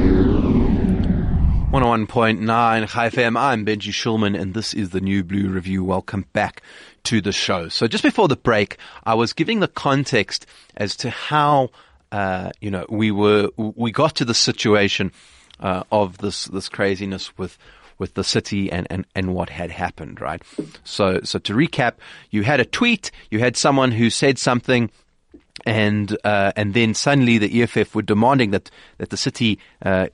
101.9 1.73 2.89
Chai 2.89 3.11
FM. 3.11 3.37
I'm 3.37 3.67
Benji 3.67 3.91
Shulman 3.91 4.39
and 4.39 4.55
this 4.55 4.73
is 4.73 4.91
the 4.91 5.01
New 5.01 5.25
Blue 5.25 5.49
Review. 5.49 5.83
Welcome 5.83 6.25
back 6.33 6.63
to 7.05 7.21
the 7.21 7.33
show. 7.33 7.69
So 7.69 7.89
just 7.89 8.05
before 8.05 8.29
the 8.29 8.37
break, 8.37 8.79
I 9.05 9.15
was 9.15 9.33
giving 9.33 9.59
the 9.59 9.67
context 9.67 10.47
as 10.77 10.95
to 10.99 11.11
how, 11.11 11.71
uh, 12.13 12.53
you 12.61 12.71
know, 12.71 12.87
we 12.89 13.11
were, 13.11 13.51
we 13.57 13.91
got 13.91 14.15
to 14.15 14.25
the 14.25 14.33
situation, 14.33 15.11
uh, 15.59 15.83
of 15.91 16.19
this, 16.19 16.45
this 16.45 16.69
craziness 16.69 17.37
with, 17.37 17.59
with 17.99 18.15
the 18.15 18.25
city 18.25 18.71
and, 18.71 18.87
and, 18.89 19.05
and 19.17 19.35
what 19.35 19.51
had 19.51 19.73
happened, 19.73 20.21
right? 20.21 20.43
So, 20.85 21.21
so 21.25 21.41
to 21.41 21.53
recap, 21.53 21.95
you 22.31 22.45
had 22.45 22.61
a 22.61 22.65
tweet, 22.65 23.11
you 23.29 23.41
had 23.41 23.57
someone 23.57 23.91
who 23.91 24.09
said 24.09 24.39
something, 24.39 24.89
and 25.65 26.17
uh, 26.23 26.53
and 26.55 26.75
then 26.75 26.93
suddenly 26.93 27.39
the 27.39 27.63
EFF 27.63 27.95
were 27.95 28.03
demanding 28.03 28.51
that 28.51 28.71
that 28.99 29.09
the 29.09 29.17
city 29.17 29.59
uh, 29.83 30.09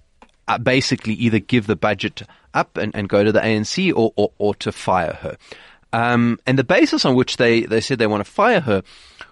basically 0.62 1.14
either 1.14 1.38
give 1.38 1.66
the 1.66 1.76
budget 1.76 2.22
up 2.54 2.76
and, 2.76 2.94
and 2.94 3.08
go 3.08 3.24
to 3.24 3.32
the 3.32 3.40
ANC 3.40 3.92
or, 3.94 4.12
or, 4.16 4.32
or 4.38 4.54
to 4.56 4.72
fire 4.72 5.18
her. 5.20 5.36
Um, 5.92 6.38
and 6.46 6.58
the 6.58 6.64
basis 6.64 7.04
on 7.04 7.14
which 7.14 7.36
they, 7.36 7.62
they 7.62 7.80
said 7.80 7.98
they 7.98 8.06
want 8.06 8.24
to 8.24 8.30
fire 8.30 8.60
her 8.60 8.82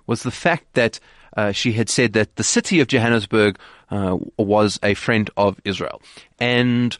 was 0.06 0.22
the 0.22 0.30
fact 0.30 0.74
that 0.74 1.00
uh, 1.36 1.52
she 1.52 1.72
had 1.72 1.88
said 1.88 2.12
that 2.12 2.36
the 2.36 2.44
city 2.44 2.80
of 2.80 2.88
Johannesburg 2.88 3.58
uh, 3.90 4.18
was 4.36 4.78
a 4.82 4.94
friend 4.94 5.30
of 5.36 5.60
Israel. 5.64 6.02
And 6.38 6.96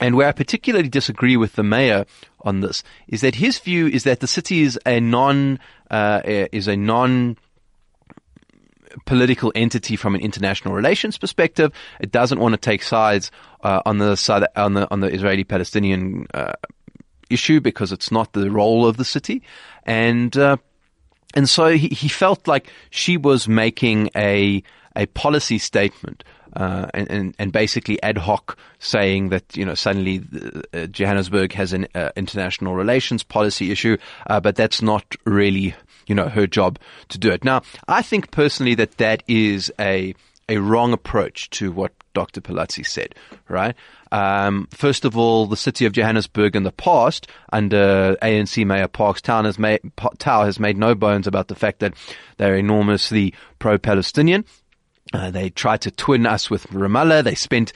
and 0.00 0.16
where 0.16 0.28
I 0.28 0.32
particularly 0.32 0.88
disagree 0.88 1.36
with 1.36 1.54
the 1.54 1.62
mayor 1.62 2.06
on 2.40 2.60
this 2.60 2.82
is 3.06 3.20
that 3.20 3.34
his 3.34 3.58
view 3.58 3.86
is 3.86 4.04
that 4.04 4.20
the 4.20 4.26
city 4.26 4.62
is 4.62 4.78
a 4.86 4.98
non 4.98 5.58
uh, 5.90 6.22
is 6.24 6.68
a 6.68 6.76
non 6.76 7.36
political 9.04 9.52
entity 9.54 9.96
from 9.96 10.14
an 10.14 10.20
international 10.20 10.74
relations 10.74 11.18
perspective. 11.18 11.72
It 12.00 12.10
doesn't 12.10 12.38
want 12.38 12.52
to 12.54 12.58
take 12.58 12.82
sides 12.82 13.30
uh, 13.62 13.82
on 13.86 13.98
the 13.98 14.16
side 14.16 14.46
on 14.56 14.74
the 14.74 14.90
on 14.90 15.00
the 15.00 15.08
Israeli-Palestinian 15.08 16.26
uh, 16.34 16.52
issue 17.28 17.60
because 17.60 17.92
it's 17.92 18.10
not 18.10 18.32
the 18.32 18.50
role 18.50 18.86
of 18.86 18.96
the 18.96 19.04
city, 19.04 19.42
and 19.84 20.36
uh, 20.36 20.56
and 21.34 21.48
so 21.48 21.68
he, 21.68 21.88
he 21.88 22.08
felt 22.08 22.46
like 22.48 22.70
she 22.90 23.16
was 23.16 23.48
making 23.48 24.10
a 24.16 24.62
a 24.96 25.06
policy 25.06 25.58
statement. 25.58 26.24
Uh, 26.54 26.86
and, 26.94 27.10
and, 27.10 27.34
and 27.38 27.52
basically 27.52 28.02
ad 28.02 28.18
hoc 28.18 28.58
saying 28.80 29.28
that 29.28 29.56
you 29.56 29.64
know 29.64 29.74
suddenly 29.74 30.22
uh, 30.74 30.86
Johannesburg 30.86 31.52
has 31.52 31.72
an 31.72 31.86
uh, 31.94 32.10
international 32.16 32.74
relations 32.74 33.22
policy 33.22 33.70
issue, 33.70 33.96
uh, 34.26 34.40
but 34.40 34.56
that's 34.56 34.82
not 34.82 35.14
really 35.24 35.74
you 36.10 36.14
know, 36.16 36.28
her 36.28 36.46
job 36.46 36.78
to 37.08 37.18
do 37.18 37.30
it. 37.30 37.44
Now, 37.44 37.62
I 37.86 38.02
think 38.02 38.32
personally 38.32 38.74
that 38.74 38.98
that 38.98 39.22
is 39.28 39.72
a, 39.78 40.12
a 40.48 40.58
wrong 40.58 40.92
approach 40.92 41.48
to 41.50 41.70
what 41.70 41.92
Dr. 42.14 42.40
Phalatse 42.40 42.84
said, 42.84 43.14
right? 43.48 43.76
Um, 44.10 44.66
first 44.72 45.04
of 45.04 45.16
all, 45.16 45.46
the 45.46 45.56
city 45.56 45.86
of 45.86 45.92
Johannesburg 45.92 46.56
in 46.56 46.64
the 46.64 46.72
past, 46.72 47.28
under 47.52 48.16
ANC 48.20 48.66
Mayor 48.66 48.88
Parks 48.88 49.22
Tau 49.22 49.44
has 49.44 49.56
made, 49.56 49.80
Tau 50.18 50.44
has 50.44 50.58
made 50.58 50.76
no 50.76 50.96
bones 50.96 51.28
about 51.28 51.46
the 51.46 51.54
fact 51.54 51.78
that 51.78 51.94
they're 52.38 52.56
enormously 52.56 53.32
pro-Palestinian. 53.60 54.44
Uh, 55.12 55.30
they 55.30 55.50
tried 55.50 55.80
to 55.82 55.90
twin 55.90 56.26
us 56.26 56.50
with 56.50 56.66
Ramallah. 56.68 57.24
They 57.24 57.34
spent 57.34 57.72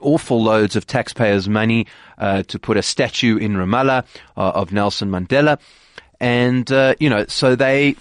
awful 0.00 0.42
loads 0.42 0.76
of 0.76 0.86
taxpayers' 0.86 1.48
money 1.48 1.86
uh, 2.16 2.42
to 2.44 2.58
put 2.58 2.76
a 2.76 2.82
statue 2.82 3.36
in 3.36 3.54
Ramallah 3.54 4.04
uh, 4.36 4.40
of 4.54 4.72
Nelson 4.72 5.10
Mandela 5.10 5.58
and 6.20 6.70
uh, 6.70 6.94
you 6.98 7.10
know, 7.10 7.24
so 7.26 7.56
they. 7.56 7.96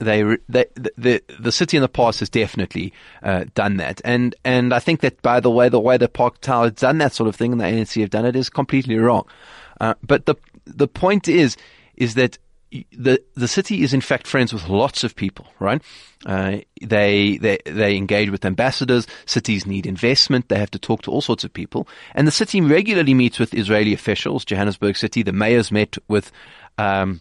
They, 0.00 0.22
they, 0.48 0.66
the, 0.96 1.20
the 1.40 1.50
city 1.50 1.76
in 1.76 1.80
the 1.80 1.88
past 1.88 2.20
has 2.20 2.28
definitely 2.28 2.92
uh, 3.20 3.46
done 3.56 3.78
that, 3.78 4.00
and 4.04 4.32
and 4.44 4.72
I 4.72 4.78
think 4.78 5.00
that 5.00 5.20
by 5.22 5.40
the 5.40 5.50
way, 5.50 5.68
the 5.68 5.80
way 5.80 5.96
the 5.96 6.08
Park 6.08 6.40
Tau 6.40 6.62
has 6.62 6.74
done 6.74 6.98
that 6.98 7.14
sort 7.14 7.26
of 7.26 7.34
thing, 7.34 7.50
and 7.50 7.60
the 7.60 7.64
ANC 7.64 8.00
have 8.00 8.10
done 8.10 8.24
it, 8.24 8.36
is 8.36 8.48
completely 8.48 8.96
wrong. 8.96 9.24
Uh, 9.80 9.94
but 10.06 10.26
the 10.26 10.36
the 10.66 10.86
point 10.86 11.26
is, 11.26 11.56
is 11.96 12.14
that 12.14 12.38
the 12.92 13.22
the 13.34 13.48
city 13.48 13.82
is 13.82 13.94
in 13.94 14.00
fact 14.00 14.26
friends 14.26 14.52
with 14.52 14.68
lots 14.68 15.04
of 15.04 15.16
people, 15.16 15.46
right? 15.58 15.82
Uh, 16.26 16.58
they 16.82 17.38
they 17.38 17.58
they 17.64 17.96
engage 17.96 18.30
with 18.30 18.44
ambassadors. 18.44 19.06
Cities 19.26 19.66
need 19.66 19.86
investment. 19.86 20.48
They 20.48 20.58
have 20.58 20.70
to 20.72 20.78
talk 20.78 21.02
to 21.02 21.10
all 21.10 21.20
sorts 21.20 21.44
of 21.44 21.52
people, 21.52 21.88
and 22.14 22.26
the 22.26 22.32
city 22.32 22.60
regularly 22.60 23.14
meets 23.14 23.38
with 23.38 23.54
Israeli 23.54 23.92
officials. 23.92 24.44
Johannesburg 24.44 24.96
City, 24.96 25.22
the 25.22 25.32
mayors 25.32 25.72
met 25.72 25.96
with 26.08 26.30
um, 26.76 27.20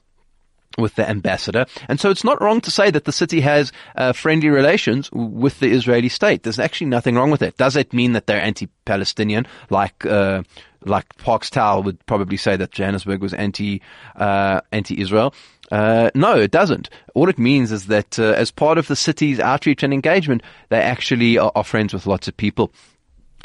with 0.78 0.96
the 0.96 1.10
ambassador. 1.10 1.66
And 1.88 2.00
so 2.00 2.10
it's 2.10 2.24
not 2.24 2.42
wrong 2.42 2.62
to 2.62 2.72
say 2.72 2.92
that 2.92 3.06
the 3.06 3.12
city 3.12 3.42
has 3.42 3.72
uh, 3.96 4.14
friendly 4.14 4.50
relations 4.50 5.12
with 5.12 5.60
the 5.60 5.72
Israeli 5.72 6.10
state. 6.10 6.44
There's 6.44 6.60
actually 6.60 6.88
nothing 6.88 7.16
wrong 7.16 7.32
with 7.32 7.42
it. 7.42 7.58
Does 7.58 7.76
it 7.76 7.94
mean 7.94 8.14
that 8.14 8.28
they're 8.28 8.42
anti-Palestinian, 8.42 9.48
like 9.70 10.06
uh, 10.06 10.44
like 10.86 11.18
Parks 11.18 11.50
Tau 11.50 11.82
would 11.82 12.04
probably 12.06 12.38
say 12.38 12.56
that 12.56 12.72
Johannesburg 12.72 13.22
was 13.22 13.34
anti 13.34 13.82
uh, 14.16 14.62
anti-Israel? 14.72 15.34
Uh, 15.72 16.10
no, 16.16 16.40
it 16.40 16.52
doesn't. 16.52 16.90
All 17.14 17.28
it 17.28 17.38
means 17.38 17.72
is 17.72 17.88
that 17.88 18.18
uh, 18.18 18.34
as 18.38 18.52
part 18.52 18.78
of 18.78 18.88
the 18.88 18.96
city's 18.96 19.40
outreach 19.40 19.84
and 19.84 19.94
engagement, 19.94 20.42
they 20.70 20.80
actually 20.80 21.38
are, 21.38 21.52
are 21.56 21.64
friends 21.64 21.94
with 21.94 22.08
lots 22.08 22.28
of 22.28 22.38
people. 22.38 22.72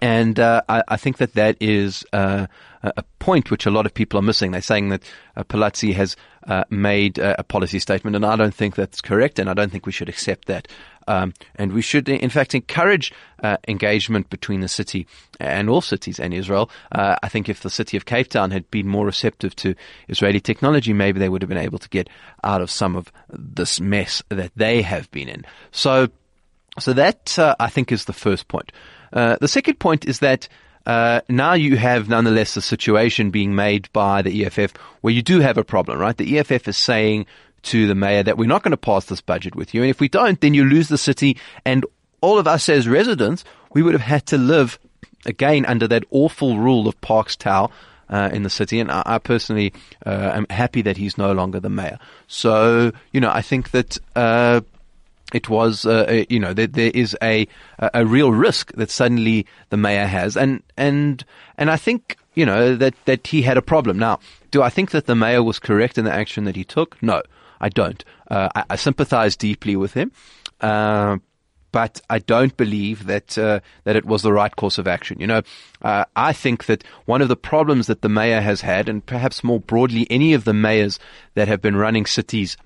And 0.02 0.40
uh, 0.40 0.62
I, 0.68 0.82
I, 0.88 0.96
think 0.96 1.18
that 1.18 1.34
that 1.34 1.56
is 1.60 2.04
uh, 2.12 2.48
a 2.82 3.04
point 3.20 3.52
which 3.52 3.66
a 3.66 3.70
lot 3.70 3.86
of 3.86 3.94
people 3.94 4.18
are 4.18 4.22
missing. 4.22 4.50
They're 4.50 4.60
saying 4.60 4.88
that 4.88 5.04
uh, 5.36 5.44
Phalatse 5.44 5.94
has 5.94 6.16
uh, 6.48 6.64
made 6.70 7.18
a 7.18 7.44
policy 7.44 7.78
statement, 7.78 8.16
and 8.16 8.26
I 8.26 8.34
don't 8.34 8.52
think 8.52 8.74
that's 8.74 9.00
correct, 9.00 9.38
and 9.38 9.48
I 9.48 9.54
don't 9.54 9.70
think 9.70 9.86
we 9.86 9.92
should 9.92 10.08
accept 10.08 10.48
that. 10.48 10.66
Um, 11.06 11.34
and 11.54 11.72
we 11.72 11.82
should, 11.82 12.08
in 12.08 12.30
fact, 12.30 12.52
encourage 12.52 13.12
uh, 13.44 13.58
engagement 13.68 14.28
between 14.28 14.60
the 14.60 14.66
city 14.66 15.06
and 15.38 15.70
all 15.70 15.80
cities 15.80 16.18
and 16.18 16.34
Israel. 16.34 16.68
Uh, 16.90 17.14
I 17.22 17.28
think 17.28 17.48
if 17.48 17.60
the 17.60 17.70
city 17.70 17.96
of 17.96 18.04
Cape 18.04 18.26
Town 18.26 18.50
had 18.50 18.68
been 18.72 18.88
more 18.88 19.06
receptive 19.06 19.54
to 19.56 19.76
Israeli 20.08 20.40
technology, 20.40 20.92
maybe 20.92 21.20
they 21.20 21.28
would 21.28 21.42
have 21.42 21.48
been 21.48 21.58
able 21.58 21.78
to 21.78 21.88
get 21.88 22.10
out 22.42 22.60
of 22.60 22.72
some 22.72 22.96
of 22.96 23.12
this 23.28 23.78
mess 23.78 24.20
that 24.30 24.50
they 24.56 24.82
have 24.82 25.08
been 25.12 25.28
in. 25.28 25.44
So, 25.70 26.08
so 26.80 26.92
that 26.92 27.38
I 27.38 27.68
think 27.68 27.92
is 27.92 28.06
the 28.06 28.12
first 28.12 28.48
point. 28.48 28.72
Uh, 29.12 29.36
the 29.40 29.48
second 29.48 29.78
point 29.78 30.04
is 30.06 30.20
that 30.20 30.48
uh, 30.86 31.20
now 31.28 31.52
you 31.52 31.76
have 31.76 32.08
nonetheless 32.08 32.56
a 32.56 32.62
situation 32.62 33.30
being 33.30 33.54
made 33.54 33.92
by 33.92 34.22
the 34.22 34.44
EFF 34.44 34.74
where 35.00 35.12
you 35.12 35.22
do 35.22 35.40
have 35.40 35.58
a 35.58 35.64
problem, 35.64 35.98
right? 35.98 36.16
The 36.16 36.38
EFF 36.38 36.66
is 36.68 36.76
saying 36.76 37.26
to 37.62 37.86
the 37.86 37.94
mayor 37.94 38.22
that 38.22 38.36
we're 38.36 38.48
not 38.48 38.62
going 38.62 38.72
to 38.72 38.76
pass 38.76 39.06
this 39.06 39.20
budget 39.20 39.54
with 39.54 39.74
you. 39.74 39.82
And 39.82 39.90
if 39.90 40.00
we 40.00 40.08
don't, 40.08 40.40
then 40.40 40.54
you 40.54 40.64
lose 40.64 40.88
the 40.88 40.98
city. 40.98 41.36
And 41.64 41.86
all 42.20 42.38
of 42.38 42.48
us 42.48 42.68
as 42.68 42.88
residents, 42.88 43.44
we 43.72 43.82
would 43.82 43.94
have 43.94 44.02
had 44.02 44.26
to 44.26 44.38
live 44.38 44.78
again 45.24 45.64
under 45.66 45.86
that 45.88 46.04
awful 46.10 46.58
rule 46.58 46.88
of 46.88 47.00
Parks 47.00 47.36
Tau. 47.36 47.70
Uh, 48.08 48.28
in 48.30 48.42
the 48.42 48.50
city, 48.50 48.78
and 48.78 48.92
I, 48.92 49.02
I 49.06 49.18
personally 49.18 49.72
uh, 50.04 50.32
am 50.34 50.44
happy 50.50 50.82
that 50.82 50.98
he's 50.98 51.16
no 51.16 51.32
longer 51.32 51.60
the 51.60 51.70
mayor. 51.70 51.98
So, 52.26 52.92
you 53.10 53.20
know, 53.22 53.30
I 53.30 53.40
think 53.40 53.70
that 53.70 53.96
uh, 54.14 54.60
it 55.34 55.48
was, 55.48 55.84
uh, 55.86 56.24
you 56.28 56.38
know, 56.38 56.52
there, 56.52 56.66
there 56.66 56.90
is 56.94 57.16
a 57.22 57.46
a 57.78 58.04
real 58.04 58.32
risk 58.32 58.72
that 58.72 58.90
suddenly 58.90 59.46
the 59.70 59.76
mayor 59.76 60.06
has, 60.06 60.36
and 60.36 60.62
and 60.76 61.24
and 61.58 61.70
I 61.70 61.76
think 61.76 62.16
you 62.34 62.46
know 62.46 62.76
that 62.76 62.94
that 63.04 63.26
he 63.26 63.42
had 63.42 63.56
a 63.56 63.62
problem. 63.62 63.98
Now, 63.98 64.20
do 64.50 64.62
I 64.62 64.70
think 64.70 64.90
that 64.90 65.06
the 65.06 65.14
mayor 65.14 65.42
was 65.42 65.58
correct 65.58 65.98
in 65.98 66.04
the 66.04 66.12
action 66.12 66.44
that 66.44 66.56
he 66.56 66.64
took? 66.64 67.02
No, 67.02 67.22
I 67.60 67.68
don't. 67.68 68.04
Uh, 68.30 68.48
I, 68.54 68.64
I 68.70 68.76
sympathise 68.76 69.36
deeply 69.36 69.76
with 69.76 69.94
him. 69.94 70.12
Uh, 70.60 71.18
but 71.72 72.02
I 72.10 72.18
don't 72.18 72.56
believe 72.56 73.06
that 73.06 73.36
uh, 73.36 73.60
that 73.84 73.96
it 73.96 74.04
was 74.04 74.22
the 74.22 74.32
right 74.32 74.54
course 74.54 74.78
of 74.78 74.86
action. 74.86 75.18
You 75.18 75.26
know, 75.26 75.42
uh, 75.80 76.04
I 76.14 76.32
think 76.34 76.66
that 76.66 76.84
one 77.06 77.22
of 77.22 77.28
the 77.28 77.36
problems 77.36 77.86
that 77.86 78.02
the 78.02 78.08
mayor 78.08 78.42
has 78.42 78.60
had, 78.60 78.88
and 78.88 79.04
perhaps 79.04 79.42
more 79.42 79.58
broadly, 79.58 80.06
any 80.10 80.34
of 80.34 80.44
the 80.44 80.52
mayors 80.52 80.98
that 81.34 81.48
have 81.48 81.62
been 81.62 81.76
running 81.76 82.06
cities 82.06 82.56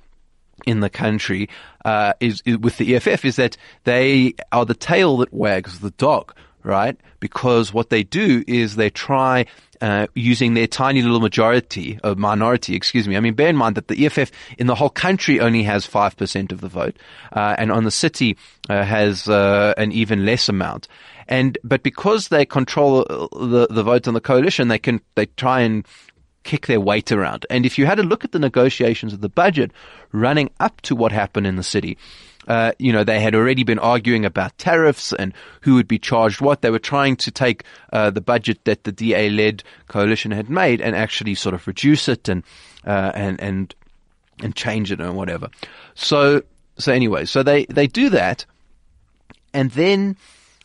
in 0.67 0.81
the 0.81 0.91
country 0.91 1.49
uh, 1.85 2.13
is, 2.21 2.43
is, 2.45 2.59
with 2.59 2.77
the 2.77 2.97
EFF 2.97 3.25
is 3.25 3.37
that 3.37 3.57
they 3.85 4.35
are 4.53 4.67
the 4.67 4.75
tail 4.75 5.19
that 5.19 5.33
wags 5.33 5.81
the 5.81 5.93
dog, 5.93 6.35
right? 6.63 6.99
Because 7.21 7.73
what 7.73 7.91
they 7.91 8.03
do 8.03 8.45
is 8.47 8.77
they 8.77 8.91
try 8.91 9.47
uh, 9.81 10.07
using 10.15 10.55
their 10.55 10.67
tiny 10.67 11.03
little 11.03 11.21
majority, 11.21 11.99
or 12.03 12.15
minority, 12.15 12.75
excuse 12.75 13.07
me. 13.07 13.17
I 13.17 13.21
mean, 13.21 13.35
bear 13.35 13.49
in 13.49 13.57
mind 13.57 13.77
that 13.77 13.89
the 13.89 14.07
EFF 14.07 14.31
in 14.59 14.67
the 14.67 14.75
whole 14.75 14.91
country 14.91 15.41
only 15.41 15.63
has 15.63 15.87
5% 15.87 16.53
of 16.53 16.61
the 16.61 16.69
vote, 16.69 16.97
uh, 17.33 17.55
and 17.59 17.71
on 17.71 17.85
the 17.85 17.91
city 17.91 18.37
uh, 18.69 18.83
has 18.83 19.29
uh, 19.29 19.75
an 19.77 19.93
even 19.93 20.25
less 20.25 20.49
amount. 20.49 20.89
And, 21.29 21.59
but 21.65 21.83
because 21.83 22.29
they 22.29 22.47
control 22.47 23.05
the, 23.05 23.67
the 23.69 23.83
vote 23.83 24.07
on 24.07 24.15
the 24.15 24.21
coalition, 24.21 24.69
they 24.69 24.79
can, 24.79 25.01
they 25.17 25.27
try 25.27 25.61
and 25.61 25.87
kick 26.47 26.67
their 26.67 26.81
weight 26.81 27.13
around. 27.13 27.45
And 27.51 27.67
if 27.67 27.77
you 27.77 27.85
had 27.85 27.99
a 27.99 28.03
look 28.03 28.25
at 28.25 28.33
the 28.33 28.39
negotiations 28.39 29.13
of 29.13 29.21
the 29.21 29.29
budget 29.29 29.73
running 30.13 30.51
up 30.61 30.81
to 30.83 30.97
what 30.97 31.13
happened 31.13 31.47
in 31.47 31.57
the 31.57 31.63
city, 31.63 31.99
uh, 32.49 32.73
you 32.79 32.93
know, 32.93 33.03
they 33.03 33.21
had 33.21 33.35
already 33.35 33.65
been 33.65 33.79
arguing 33.79 34.25
about 34.25 34.57
tariffs 34.57 35.13
and 35.13 35.35
who 35.63 35.75
would 35.75 35.89
be 35.89 35.99
charged 35.99 36.41
what. 36.41 36.63
They 36.63 36.71
were 36.71 36.79
trying 36.79 37.17
to 37.17 37.31
take 37.31 37.65
uh, 37.93 38.11
the 38.11 38.21
budget 38.21 38.65
that 38.65 38.85
the 38.85 38.93
DA-led 38.93 39.65
coalition 39.89 40.31
had 40.31 40.49
made 40.49 40.81
and 40.81 40.95
actually 40.95 41.35
sort 41.35 41.55
of 41.55 41.67
reduce 41.67 42.09
it 42.09 42.29
and 42.29 42.45
uh, 42.87 43.11
and 43.15 43.41
and 43.41 43.75
and 44.43 44.55
change 44.55 44.93
it 44.93 45.01
and 45.01 45.17
whatever. 45.17 45.49
So 45.95 46.43
so 46.79 46.93
anyway, 46.93 47.25
so 47.25 47.43
they 47.43 47.67
they 47.67 47.89
do 47.89 48.11
that, 48.11 48.47
and 49.53 49.73
then 49.73 50.17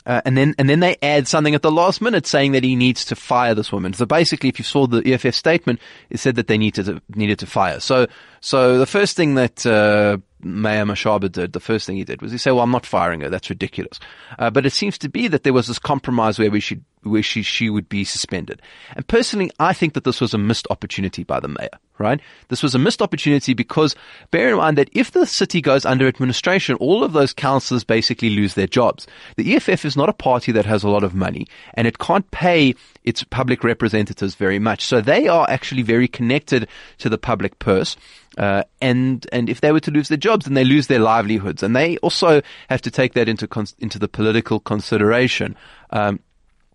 uh, 0.06 0.20
and 0.24 0.36
then 0.36 0.54
and 0.58 0.68
then 0.68 0.80
they 0.80 0.96
add 1.02 1.28
something 1.28 1.54
at 1.54 1.62
the 1.62 1.70
last 1.70 2.00
minute 2.00 2.26
saying 2.26 2.52
that 2.52 2.64
he 2.64 2.76
needs 2.76 3.04
to 3.06 3.16
fire 3.16 3.54
this 3.54 3.70
woman. 3.72 3.92
So 3.92 4.06
basically, 4.06 4.48
if 4.48 4.58
you 4.58 4.64
saw 4.64 4.86
the 4.86 5.02
EFF 5.12 5.34
statement, 5.34 5.80
it 6.10 6.18
said 6.18 6.34
that 6.36 6.46
they 6.46 6.58
needed 6.58 6.86
to, 6.86 7.02
needed 7.14 7.38
to 7.40 7.46
fire. 7.46 7.80
So 7.80 8.06
So 8.40 8.78
the 8.78 8.86
first 8.86 9.16
thing 9.16 9.36
that 9.36 9.64
uh, 9.64 10.18
Mayor 10.42 10.84
Mashaba 10.84 11.30
did, 11.30 11.52
the 11.52 11.60
first 11.60 11.86
thing 11.86 11.96
he 11.96 12.04
did 12.04 12.22
was 12.22 12.32
he 12.32 12.38
said, 12.38 12.52
"Well, 12.52 12.64
I'm 12.64 12.70
not 12.70 12.86
firing 12.86 13.20
her. 13.20 13.30
That's 13.30 13.50
ridiculous." 13.50 14.00
Uh, 14.38 14.50
but 14.50 14.66
it 14.66 14.72
seems 14.72 14.98
to 14.98 15.08
be 15.08 15.28
that 15.28 15.44
there 15.44 15.52
was 15.52 15.66
this 15.66 15.78
compromise 15.78 16.38
where 16.38 16.50
we 16.50 16.60
should, 16.60 16.84
where 17.02 17.22
she 17.22 17.42
she 17.42 17.70
would 17.70 17.88
be 17.88 18.04
suspended. 18.04 18.60
And 18.96 19.06
personally, 19.06 19.50
I 19.60 19.72
think 19.72 19.94
that 19.94 20.04
this 20.04 20.20
was 20.20 20.34
a 20.34 20.38
missed 20.38 20.66
opportunity 20.70 21.24
by 21.24 21.40
the 21.40 21.48
mayor. 21.48 21.78
Right? 21.98 22.20
This 22.48 22.64
was 22.64 22.74
a 22.74 22.80
missed 22.80 23.00
opportunity 23.00 23.54
because 23.54 23.94
bear 24.32 24.50
in 24.50 24.56
mind 24.56 24.76
that 24.78 24.90
if 24.92 25.12
the 25.12 25.24
city 25.24 25.60
goes 25.60 25.84
under 25.84 26.08
administration, 26.08 26.74
all 26.76 27.04
of 27.04 27.12
those 27.12 27.32
councillors 27.32 27.84
basically 27.84 28.30
lose 28.30 28.54
their 28.54 28.66
jobs. 28.66 29.06
The 29.36 29.54
EFF 29.54 29.84
is 29.84 29.96
not 29.96 30.08
a 30.08 30.14
party 30.14 30.50
that 30.50 30.66
has 30.66 30.82
a 30.82 30.88
lot 30.88 31.04
of 31.04 31.14
money, 31.14 31.46
and 31.74 31.86
it 31.86 31.98
can't 31.98 32.28
pay 32.32 32.74
its 33.04 33.22
public 33.22 33.62
representatives 33.62 34.34
very 34.34 34.58
much. 34.58 34.84
So 34.84 35.00
they 35.00 35.28
are 35.28 35.46
actually 35.48 35.82
very 35.82 36.08
connected 36.08 36.66
to 36.98 37.08
the 37.08 37.18
public 37.18 37.58
purse. 37.60 37.96
Uh, 38.38 38.62
and 38.80 39.26
and 39.32 39.48
if 39.48 39.60
they 39.60 39.72
were 39.72 39.80
to 39.80 39.90
lose 39.90 40.08
their 40.08 40.16
jobs, 40.16 40.46
then 40.46 40.54
they 40.54 40.64
lose 40.64 40.86
their 40.86 40.98
livelihoods, 40.98 41.62
and 41.62 41.76
they 41.76 41.96
also 41.98 42.40
have 42.68 42.82
to 42.82 42.90
take 42.90 43.14
that 43.14 43.28
into 43.28 43.48
into 43.78 43.98
the 43.98 44.08
political 44.08 44.60
consideration 44.60 45.56
um, 45.90 46.20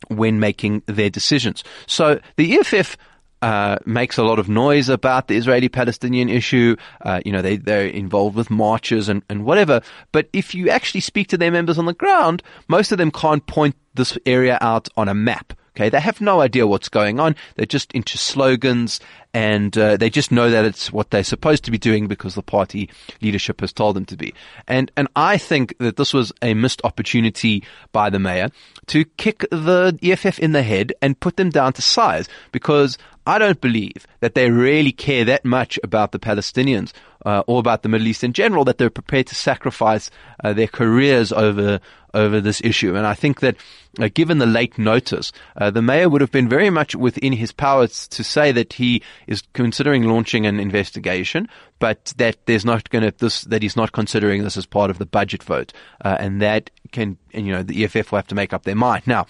when 0.09 0.39
making 0.39 0.83
their 0.85 1.09
decisions. 1.09 1.63
So 1.85 2.19
the 2.35 2.57
EFF. 2.57 2.97
Uh, 3.39 3.77
makes 3.85 4.17
a 4.17 4.23
lot 4.23 4.39
of 4.39 4.49
noise 4.49 4.89
about 4.89 5.27
the 5.27 5.35
Israeli-Palestinian 5.35 6.27
issue. 6.27 6.75
Uh, 7.01 7.21
you 7.23 7.31
know, 7.31 7.43
they, 7.43 7.57
they're 7.57 7.85
involved 7.85 8.35
with 8.35 8.49
marches 8.49 9.09
and, 9.09 9.21
and 9.29 9.45
whatever. 9.45 9.79
But 10.11 10.27
if 10.33 10.55
you 10.55 10.71
actually 10.71 11.01
speak 11.01 11.27
to 11.27 11.37
their 11.37 11.51
members 11.51 11.77
on 11.77 11.85
the 11.85 11.93
ground, 11.93 12.41
most 12.67 12.91
of 12.91 12.97
them 12.97 13.11
can't 13.11 13.45
point 13.45 13.75
this 13.93 14.17
area 14.25 14.57
out 14.59 14.89
on 14.97 15.07
a 15.07 15.13
map. 15.13 15.53
Okay, 15.77 15.89
they 15.89 15.99
have 15.99 16.19
no 16.19 16.41
idea 16.41 16.65
what's 16.65 16.89
going 16.89 17.19
on. 17.19 17.35
They're 17.55 17.67
just 17.67 17.91
into 17.91 18.17
slogans, 18.17 18.99
and 19.37 19.77
uh, 19.77 19.97
they 19.97 20.09
just 20.09 20.31
know 20.31 20.49
that 20.49 20.65
it's 20.65 20.91
what 20.91 21.11
they're 21.11 21.23
supposed 21.23 21.63
to 21.65 21.69
be 21.69 21.77
doing 21.77 22.07
because 22.07 22.33
the 22.33 22.41
party 22.41 22.89
leadership 23.21 23.61
has 23.61 23.71
told 23.71 23.95
them 23.95 24.05
to 24.05 24.17
be. 24.17 24.33
And 24.67 24.91
and 24.97 25.07
I 25.15 25.37
think 25.37 25.77
that 25.77 25.95
this 25.95 26.11
was 26.11 26.33
a 26.41 26.55
missed 26.55 26.81
opportunity 26.83 27.63
by 27.91 28.09
the 28.09 28.17
mayor 28.17 28.49
to 28.87 29.05
kick 29.05 29.41
the 29.51 29.95
EFF 30.01 30.39
in 30.39 30.53
the 30.53 30.63
head 30.63 30.91
and 31.03 31.19
put 31.19 31.37
them 31.37 31.51
down 31.51 31.73
to 31.73 31.83
size 31.83 32.27
because 32.51 32.97
I 33.27 33.37
don't 33.37 33.61
believe 33.61 34.07
that 34.21 34.33
they 34.33 34.49
really 34.49 34.91
care 34.91 35.25
that 35.25 35.45
much 35.45 35.77
about 35.83 36.13
the 36.13 36.19
Palestinians 36.19 36.91
uh, 37.23 37.43
or 37.45 37.59
about 37.59 37.83
the 37.83 37.89
Middle 37.89 38.07
East 38.07 38.23
in 38.23 38.33
general 38.33 38.65
that 38.65 38.79
they're 38.79 38.89
prepared 38.89 39.27
to 39.27 39.35
sacrifice 39.35 40.09
uh, 40.43 40.53
their 40.53 40.67
careers 40.67 41.31
over 41.31 41.79
over 42.13 42.41
this 42.41 42.61
issue. 42.63 42.95
And 42.95 43.05
I 43.05 43.13
think 43.13 43.41
that 43.41 43.57
uh, 43.99 44.09
given 44.13 44.37
the 44.37 44.45
late 44.45 44.77
notice, 44.77 45.31
uh, 45.55 45.71
the 45.71 45.81
mayor 45.81 46.09
would 46.09 46.21
have 46.21 46.31
been 46.31 46.49
very 46.49 46.69
much 46.69 46.95
within 46.95 47.33
his 47.33 47.51
powers 47.51 48.07
to 48.09 48.23
say 48.23 48.51
that 48.51 48.73
he 48.73 49.03
is 49.27 49.43
considering 49.53 50.03
launching 50.03 50.45
an 50.45 50.59
investigation, 50.59 51.47
but 51.79 52.13
that 52.17 52.37
there's 52.45 52.65
not 52.65 52.89
going 52.89 53.03
to 53.03 53.17
this 53.17 53.41
that 53.43 53.61
he's 53.61 53.75
not 53.75 53.91
considering 53.91 54.43
this 54.43 54.57
as 54.57 54.65
part 54.65 54.89
of 54.89 54.97
the 54.97 55.05
budget 55.05 55.43
vote, 55.43 55.73
uh, 56.03 56.17
and 56.19 56.41
that 56.41 56.69
can 56.91 57.17
and, 57.33 57.45
you 57.45 57.51
know 57.51 57.63
the 57.63 57.83
EFF 57.83 58.11
will 58.11 58.17
have 58.17 58.27
to 58.27 58.35
make 58.35 58.53
up 58.53 58.63
their 58.63 58.75
mind 58.75 59.05
now. 59.05 59.27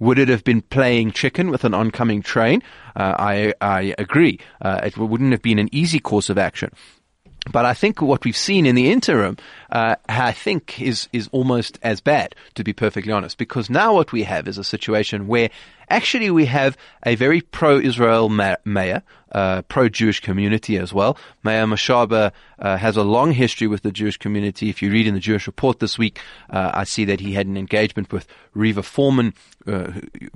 Would 0.00 0.18
it 0.18 0.28
have 0.28 0.44
been 0.44 0.60
playing 0.60 1.12
chicken 1.12 1.50
with 1.50 1.64
an 1.64 1.74
oncoming 1.74 2.22
train? 2.22 2.62
Uh, 2.96 3.14
I 3.18 3.54
I 3.60 3.94
agree. 3.98 4.38
Uh, 4.60 4.80
it 4.84 4.96
wouldn't 4.96 5.32
have 5.32 5.42
been 5.42 5.58
an 5.58 5.68
easy 5.72 6.00
course 6.00 6.30
of 6.30 6.38
action. 6.38 6.70
But 7.52 7.66
I 7.66 7.74
think 7.74 8.00
what 8.00 8.24
we've 8.24 8.36
seen 8.36 8.64
in 8.64 8.74
the 8.74 8.90
interim, 8.90 9.36
uh, 9.70 9.96
I 10.08 10.32
think 10.32 10.80
is, 10.80 11.08
is 11.12 11.28
almost 11.30 11.78
as 11.82 12.00
bad, 12.00 12.34
to 12.54 12.64
be 12.64 12.72
perfectly 12.72 13.12
honest, 13.12 13.36
because 13.36 13.68
now 13.68 13.94
what 13.94 14.12
we 14.12 14.22
have 14.22 14.48
is 14.48 14.56
a 14.56 14.64
situation 14.64 15.26
where 15.26 15.50
actually 15.88 16.30
we 16.30 16.46
have 16.46 16.76
a 17.04 17.14
very 17.14 17.40
pro-Israel 17.40 18.28
ma- 18.28 18.56
mayor, 18.64 19.02
uh, 19.34 19.62
pro-Jewish 19.62 20.20
community 20.20 20.78
as 20.78 20.92
well. 20.92 21.18
Mayor 21.42 21.66
Mashaba 21.66 22.30
uh, 22.58 22.76
has 22.76 22.96
a 22.96 23.02
long 23.02 23.32
history 23.32 23.66
with 23.66 23.82
the 23.82 23.90
Jewish 23.90 24.16
community. 24.16 24.70
If 24.70 24.80
you 24.80 24.90
read 24.92 25.06
in 25.06 25.14
the 25.14 25.20
Jewish 25.20 25.46
Report 25.46 25.80
this 25.80 25.98
week, 25.98 26.20
uh, 26.50 26.70
I 26.72 26.84
see 26.84 27.04
that 27.06 27.20
he 27.20 27.32
had 27.32 27.46
an 27.46 27.56
engagement 27.56 28.12
with 28.12 28.28
Riva 28.54 28.82
Foreman 28.82 29.34
uh, 29.66 29.90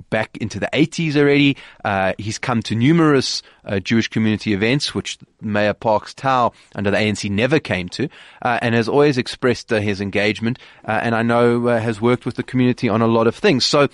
back 0.09 0.35
into 0.37 0.59
the 0.59 0.69
80s 0.73 1.15
already. 1.15 1.55
Uh, 1.85 2.13
he's 2.17 2.37
come 2.37 2.61
to 2.63 2.75
numerous 2.75 3.41
uh, 3.63 3.79
Jewish 3.79 4.09
community 4.09 4.53
events, 4.53 4.93
which 4.93 5.17
Mayor 5.41 5.73
Parks 5.73 6.13
Tau 6.13 6.51
under 6.75 6.91
the 6.91 6.97
ANC 6.97 7.29
never 7.29 7.59
came 7.59 7.87
to, 7.89 8.09
and 8.41 8.75
has 8.75 8.89
always 8.89 9.17
expressed 9.17 9.69
his 9.69 10.01
engagement. 10.01 10.59
and 10.83 11.15
I 11.15 11.23
know 11.23 11.67
has 11.67 12.01
worked 12.01 12.25
with 12.25 12.35
the 12.35 12.43
community 12.43 12.89
on 12.89 13.01
a 13.01 13.07
lot 13.07 13.27
of 13.27 13.35
things. 13.35 13.65
So. 13.65 13.87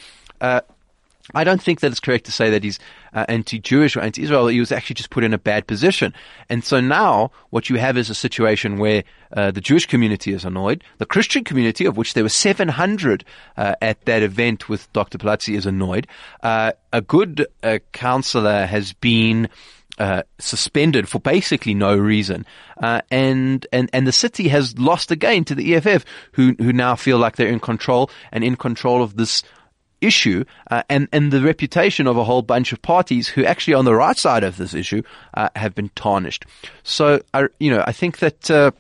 I 1.34 1.44
don't 1.44 1.62
think 1.62 1.80
that 1.80 1.92
it's 1.92 2.00
correct 2.00 2.26
to 2.26 2.32
say 2.32 2.52
that 2.52 2.64
he's 2.64 2.78
uh, 3.14 3.26
anti-Jewish 3.28 3.98
or 3.98 4.02
anti-Israel. 4.02 4.48
He 4.48 4.60
was 4.60 4.72
actually 4.72 4.96
just 4.96 5.10
put 5.10 5.24
in 5.24 5.34
a 5.34 5.40
bad 5.40 5.66
position. 5.66 6.14
And 6.50 6.64
so 6.64 6.80
now 6.80 7.32
what 7.50 7.70
you 7.70 7.78
have 7.78 7.98
is 7.98 8.10
a 8.10 8.16
situation 8.16 8.78
where 8.78 9.04
uh, 9.34 9.52
the 9.52 9.62
Jewish 9.62 9.88
community 9.88 10.34
is 10.34 10.46
annoyed. 10.46 10.84
The 11.00 11.06
Christian 11.06 11.44
community, 11.44 11.86
of 11.86 11.98
which 11.98 12.14
there 12.14 12.24
were 12.24 12.30
700 12.30 13.26
uh, 13.58 13.76
at 13.82 14.06
that 14.06 14.22
event 14.22 14.70
with 14.70 14.92
Dr. 14.94 15.18
Phalatse, 15.18 15.56
is 15.56 15.66
annoyed. 15.66 16.06
Uh, 16.44 16.74
a 16.94 17.02
good 17.02 17.48
uh, 17.64 17.80
counselor 17.92 18.68
has 18.68 18.94
been 18.94 19.50
uh, 19.98 20.24
suspended 20.40 21.08
for 21.08 21.20
basically 21.20 21.74
no 21.74 21.96
reason, 21.96 22.46
uh, 22.84 23.00
and 23.10 23.66
and 23.72 23.90
and 23.94 24.06
the 24.06 24.12
city 24.12 24.50
has 24.50 24.78
lost 24.78 25.10
again 25.10 25.46
to 25.46 25.56
the 25.56 25.74
EFF, 25.74 26.04
who 26.34 26.54
who 26.58 26.74
now 26.74 26.96
feel 26.96 27.18
like 27.18 27.38
they're 27.38 27.48
in 27.48 27.62
control 27.62 28.10
and 28.34 28.44
in 28.44 28.58
control 28.58 29.02
of 29.02 29.16
this 29.16 29.42
issue 30.06 30.46
uh, 30.72 30.84
and 30.90 31.08
and 31.12 31.32
the 31.32 31.42
reputation 31.42 32.08
of 32.08 32.18
a 32.18 32.24
whole 32.24 32.42
bunch 32.42 32.72
of 32.74 32.82
parties 32.82 33.28
who 33.28 33.44
actually 33.46 33.74
on 33.74 33.86
the 33.86 33.96
right 33.96 34.18
side 34.18 34.44
of 34.44 34.58
this 34.58 34.74
issue 34.74 35.02
uh, 35.34 35.50
have 35.56 35.76
been 35.76 35.90
tarnished. 35.96 36.46
So 36.84 37.22
I 37.34 37.48
you 37.60 37.72
know 37.72 37.84
I 37.86 37.92
think 37.92 38.20
that. 38.20 38.50
Uh, 38.50 38.72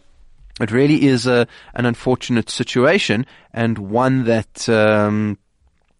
it 0.61 0.71
really 0.71 1.05
is 1.05 1.27
a, 1.27 1.47
an 1.73 1.85
unfortunate 1.85 2.49
situation 2.49 3.25
and 3.51 3.77
one 3.77 4.23
that 4.23 4.69
um, 4.69 5.37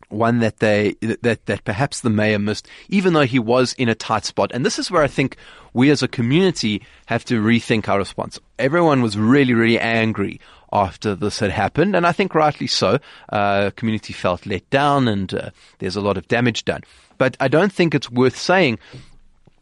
one 0.09 0.39
that 0.39 0.59
they 0.59 0.95
that 1.01 1.45
that 1.45 1.63
perhaps 1.63 2.01
the 2.01 2.09
mayor 2.09 2.39
missed, 2.39 2.67
even 2.89 3.13
though 3.13 3.25
he 3.25 3.39
was 3.39 3.73
in 3.73 3.89
a 3.89 3.95
tight 3.95 4.25
spot. 4.25 4.51
And 4.53 4.65
this 4.65 4.79
is 4.79 4.89
where 4.89 5.03
I 5.03 5.07
think 5.07 5.37
we 5.73 5.89
as 5.89 6.03
a 6.03 6.07
community 6.07 6.83
have 7.07 7.25
to 7.25 7.41
rethink 7.41 7.89
our 7.89 7.97
response. 7.97 8.39
Everyone 8.57 9.01
was 9.01 9.17
really, 9.17 9.53
really 9.53 9.79
angry 9.79 10.39
after 10.75 11.15
this 11.15 11.39
had 11.39 11.51
happened, 11.51 11.95
and 11.95 12.05
I 12.05 12.11
think 12.11 12.35
rightly 12.35 12.67
so. 12.67 12.99
Uh, 13.29 13.71
community 13.77 14.11
felt 14.11 14.45
let 14.45 14.69
down, 14.69 15.07
and 15.07 15.33
uh, 15.33 15.49
there's 15.79 15.95
a 15.95 16.01
lot 16.01 16.17
of 16.17 16.27
damage 16.27 16.65
done. 16.65 16.81
But 17.17 17.37
I 17.39 17.47
don't 17.47 17.71
think 17.71 17.95
it's 17.95 18.11
worth 18.11 18.37
saying 18.37 18.79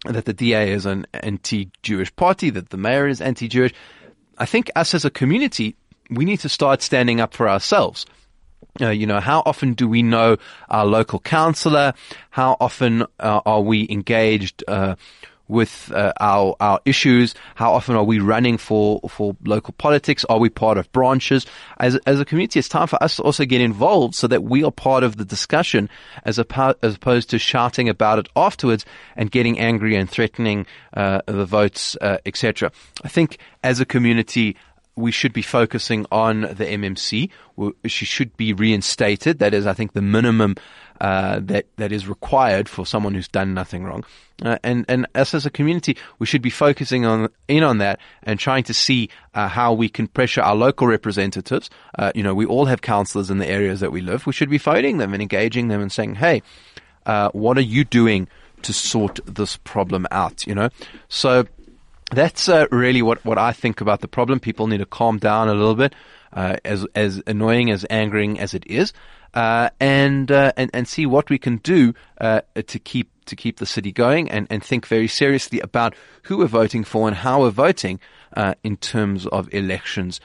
that 0.06 0.26
the 0.26 0.34
DA 0.34 0.72
is 0.72 0.88
an 0.88 1.06
anti-Jewish 1.14 2.16
party, 2.16 2.50
that 2.50 2.72
the 2.72 2.78
mayor 2.78 3.08
is 3.08 3.22
anti-Jewish. 3.22 3.74
I 4.40 4.46
think 4.48 4.72
us 4.76 4.96
as 4.96 5.06
a 5.06 5.12
community, 5.12 5.76
we 6.10 6.26
need 6.26 6.40
to 6.40 6.50
start 6.50 6.82
standing 6.82 7.22
up 7.22 7.36
for 7.36 7.48
ourselves. 7.48 8.08
Uh, 8.82 8.90
you 8.90 9.06
know, 9.06 9.20
how 9.20 9.44
often 9.46 9.74
do 9.74 9.88
we 9.88 10.02
know 10.02 10.38
our 10.70 10.86
local 10.86 11.20
councillor? 11.20 11.94
How 12.32 12.58
often 12.60 13.04
uh, 13.20 13.42
are 13.46 13.62
we 13.62 13.88
engaged 13.88 14.64
uh, 14.68 14.96
with 15.54 15.92
uh, 15.94 16.12
our 16.20 16.56
our 16.60 16.80
issues? 16.84 17.36
How 17.56 17.74
often 17.74 17.96
are 17.96 18.04
we 18.04 18.20
running 18.20 18.58
for 18.58 19.00
for 19.08 19.38
local 19.46 19.74
politics? 19.78 20.26
Are 20.26 20.40
we 20.40 20.50
part 20.50 20.78
of 20.78 20.92
branches? 20.92 21.46
As 21.80 21.96
as 22.06 22.20
a 22.20 22.26
community, 22.26 22.60
it's 22.60 22.68
time 22.68 22.88
for 22.88 23.02
us 23.02 23.16
to 23.18 23.24
also 23.24 23.46
get 23.46 23.62
involved 23.62 24.16
so 24.16 24.28
that 24.28 24.44
we 24.44 24.64
are 24.64 24.72
part 24.72 25.04
of 25.04 25.18
the 25.18 25.26
discussion, 25.26 25.90
as, 26.26 26.40
a, 26.40 26.76
as 26.82 26.96
opposed 26.96 27.30
to 27.30 27.40
shouting 27.40 27.88
about 27.88 28.20
it 28.20 28.28
afterwards 28.36 28.86
and 29.16 29.32
getting 29.32 29.60
angry 29.60 29.96
and 29.96 30.10
threatening 30.10 30.66
uh, 30.98 31.22
the 31.28 31.46
votes, 31.46 31.96
uh, 32.02 32.18
etc. 32.26 32.72
I 33.04 33.08
think 33.08 33.38
as 33.64 33.80
a 33.80 33.86
community 33.86 34.58
we 34.96 35.12
should 35.12 35.34
be 35.34 35.42
focusing 35.42 36.06
on 36.12 36.42
the 36.42 36.66
MMC. 36.66 37.30
She 37.86 38.06
should 38.06 38.36
be 38.38 38.54
reinstated. 38.54 39.40
That 39.40 39.54
is, 39.54 39.66
I 39.66 39.74
think, 39.74 39.94
the 39.94 40.02
minimum 40.02 40.56
uh, 41.04 41.42
that 41.44 41.66
that 41.76 41.92
is 41.92 42.08
required 42.08 42.70
for 42.70 42.86
someone 42.86 43.14
who's 43.14 43.28
done 43.28 43.54
nothing 43.54 43.84
wrong. 43.84 44.06
Uh, 44.42 44.58
and 44.64 44.86
and 44.88 45.06
us 45.16 45.34
as 45.34 45.46
a 45.46 45.50
community, 45.50 45.98
we 46.18 46.26
should 46.26 46.42
be 46.42 46.50
focusing 46.50 47.06
on 47.06 47.28
in 47.50 47.62
on 47.62 47.80
that 47.80 48.00
and 48.24 48.40
trying 48.40 48.64
to 48.64 48.74
see 48.74 49.10
uh, 49.34 49.50
how 49.50 49.74
we 49.74 49.90
can 49.90 50.08
pressure 50.08 50.40
our 50.40 50.56
local 50.56 50.88
representatives. 50.88 51.70
Uh, 52.00 52.14
you 52.16 52.24
know, 52.24 52.34
we 52.34 52.46
all 52.46 52.64
have 52.64 52.82
councillors 52.82 53.30
in 53.30 53.38
the 53.38 53.48
areas 53.48 53.82
that 53.82 53.92
we 53.92 54.00
live. 54.00 54.26
We 54.26 54.32
should 54.32 54.50
be 54.50 54.58
phoning 54.58 54.98
them 54.98 55.12
and 55.14 55.22
engaging 55.22 55.68
them 55.68 55.82
and 55.82 55.92
saying, 55.92 56.16
"Hey, 56.16 56.42
uh, 57.06 57.32
what 57.32 57.58
are 57.58 57.62
you 57.76 57.84
doing 57.84 58.30
to 58.62 58.72
sort 58.72 59.20
this 59.26 59.58
problem 59.58 60.08
out?" 60.10 60.48
You 60.48 60.56
know, 60.56 60.70
so 61.10 61.46
that's 62.12 62.48
uh, 62.48 62.68
really 62.72 63.02
what, 63.02 63.26
what 63.26 63.38
I 63.38 63.52
think 63.52 63.82
about 63.82 64.00
the 64.00 64.08
problem. 64.08 64.40
People 64.40 64.68
need 64.68 64.78
to 64.78 64.86
calm 64.86 65.18
down 65.18 65.50
a 65.50 65.54
little 65.54 65.76
bit, 65.76 65.94
as 66.32 66.88
as 66.96 67.22
annoying 67.28 67.72
as 67.72 67.86
angering 67.90 68.40
as 68.40 68.54
it 68.54 68.66
is, 68.68 68.94
uh, 69.34 69.70
and 69.80 70.32
uh, 70.32 70.52
and 70.58 70.70
and 70.74 70.88
see 70.88 71.06
what 71.06 71.30
we 71.30 71.38
can 71.38 71.58
do 71.58 71.94
uh, 72.20 72.42
to 72.56 72.80
keep 72.80 73.10
to 73.26 73.36
keep 73.36 73.58
the 73.58 73.66
city 73.66 73.92
going, 73.92 74.30
and, 74.30 74.48
and 74.50 74.64
think 74.64 74.86
very 74.86 75.08
seriously 75.08 75.60
about 75.62 75.96
who 76.24 76.38
we're 76.38 76.48
voting 76.48 76.84
for 76.84 77.08
and 77.08 77.18
how 77.18 77.42
we're 77.42 77.50
voting 77.50 78.00
uh, 78.36 78.54
in 78.64 78.76
terms 78.78 79.26
of 79.28 79.54
elections, 79.54 80.20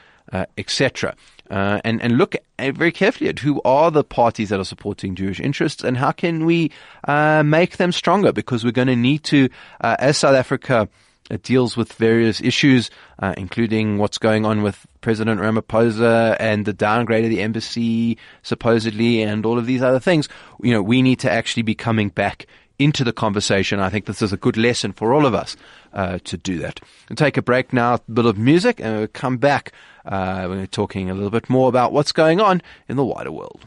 etc. 0.57 1.14
Uh, 1.51 1.81
and 1.83 2.03
and 2.03 2.18
look 2.18 2.37
very 2.59 2.92
carefully 2.92 3.31
at 3.31 3.38
who 3.38 3.62
are 3.64 3.90
the 3.90 4.05
parties 4.05 4.51
that 4.51 4.61
are 4.61 4.64
supporting 4.64 5.14
Jewish 5.14 5.40
interests 5.40 5.83
and 5.83 5.97
how 5.97 6.12
can 6.12 6.44
we 6.44 6.71
uh, 7.05 7.42
make 7.42 7.79
them 7.79 7.90
stronger 7.90 8.33
because 8.33 8.64
we're 8.64 8.71
going 8.71 8.88
to 8.88 8.97
need 8.97 9.25
to, 9.25 9.49
uh, 9.81 9.97
as 9.99 10.18
South 10.18 10.35
Africa 10.35 10.88
It 11.31 11.43
deals 11.43 11.77
with 11.77 11.93
various 11.93 12.41
issues, 12.41 12.91
uh, 13.19 13.35
including 13.37 13.99
what's 13.99 14.19
going 14.19 14.45
on 14.45 14.62
with 14.62 14.87
President 15.01 15.41
Ramaphosa 15.41 16.37
and 16.41 16.64
the 16.64 16.73
downgrade 16.73 17.25
of 17.25 17.31
the 17.31 17.43
embassy, 17.43 18.19
supposedly, 18.43 19.23
and 19.23 19.45
all 19.45 19.59
of 19.59 19.67
these 19.67 19.83
other 19.83 20.01
things. 20.01 20.29
You 20.62 20.73
know, 20.73 20.83
we 20.83 21.03
need 21.03 21.21
to 21.21 21.31
actually 21.31 21.62
be 21.62 21.75
coming 21.75 22.09
back 22.09 22.47
into 22.79 23.05
the 23.05 23.12
conversation. 23.12 23.81
I 23.81 23.91
think 23.91 24.07
this 24.07 24.23
is 24.23 24.33
a 24.33 24.37
good 24.37 24.57
lesson 24.57 24.93
for 24.93 25.12
all 25.12 25.27
of 25.27 25.35
us 25.35 25.57
uh, 25.93 26.19
to 26.25 26.37
do 26.37 26.59
that. 26.59 26.81
We'll 27.09 27.17
take 27.17 27.37
a 27.37 27.43
break 27.43 27.73
now, 27.73 27.95
a 27.95 28.01
bit 28.11 28.25
of 28.25 28.38
music, 28.38 28.81
and 28.81 28.97
we'll 28.97 29.09
come 29.09 29.37
back. 29.38 29.73
Uh, 30.07 30.47
we're 30.49 30.67
talking 30.67 31.11
a 31.11 31.14
little 31.14 31.31
bit 31.31 31.51
more 31.51 31.69
about 31.69 31.93
what's 31.93 32.12
going 32.12 32.41
on 32.41 32.62
in 32.88 32.97
the 32.97 33.05
wider 33.05 33.33
world. 33.33 33.61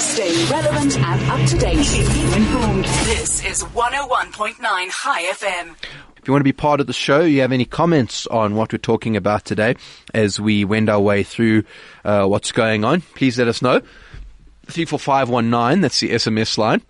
Stay 0.00 0.44
relevant 0.50 0.98
and 0.98 1.30
up 1.30 1.48
to 1.48 1.58
date. 1.58 1.86
Keep 1.86 2.36
informed. 2.36 2.84
This 2.84 3.44
is 3.44 3.62
101.9 3.62 4.56
Chai 4.90 5.22
FM. 5.32 5.76
If 6.24 6.28
you 6.28 6.32
want 6.32 6.40
to 6.40 6.44
be 6.44 6.52
part 6.52 6.80
of 6.80 6.86
the 6.86 6.92
show, 6.92 7.20
you 7.20 7.42
have 7.42 7.52
any 7.52 7.66
comments 7.66 8.26
on 8.28 8.54
what 8.54 8.72
we're 8.72 8.78
talking 8.78 9.16
about 9.16 9.44
today 9.44 9.76
as 10.14 10.40
we 10.40 10.64
wend 10.64 10.88
our 10.88 11.00
way 11.00 11.22
through 11.22 11.64
uh, 12.04 12.24
what's 12.26 12.50
going 12.50 12.82
on, 12.82 13.02
please 13.02 13.38
let 13.38 13.46
us 13.46 13.60
know. 13.60 13.80
34519, 14.66 15.82
that's 15.82 16.00
the 16.00 16.10
SMS 16.10 16.56
line. 16.56 16.80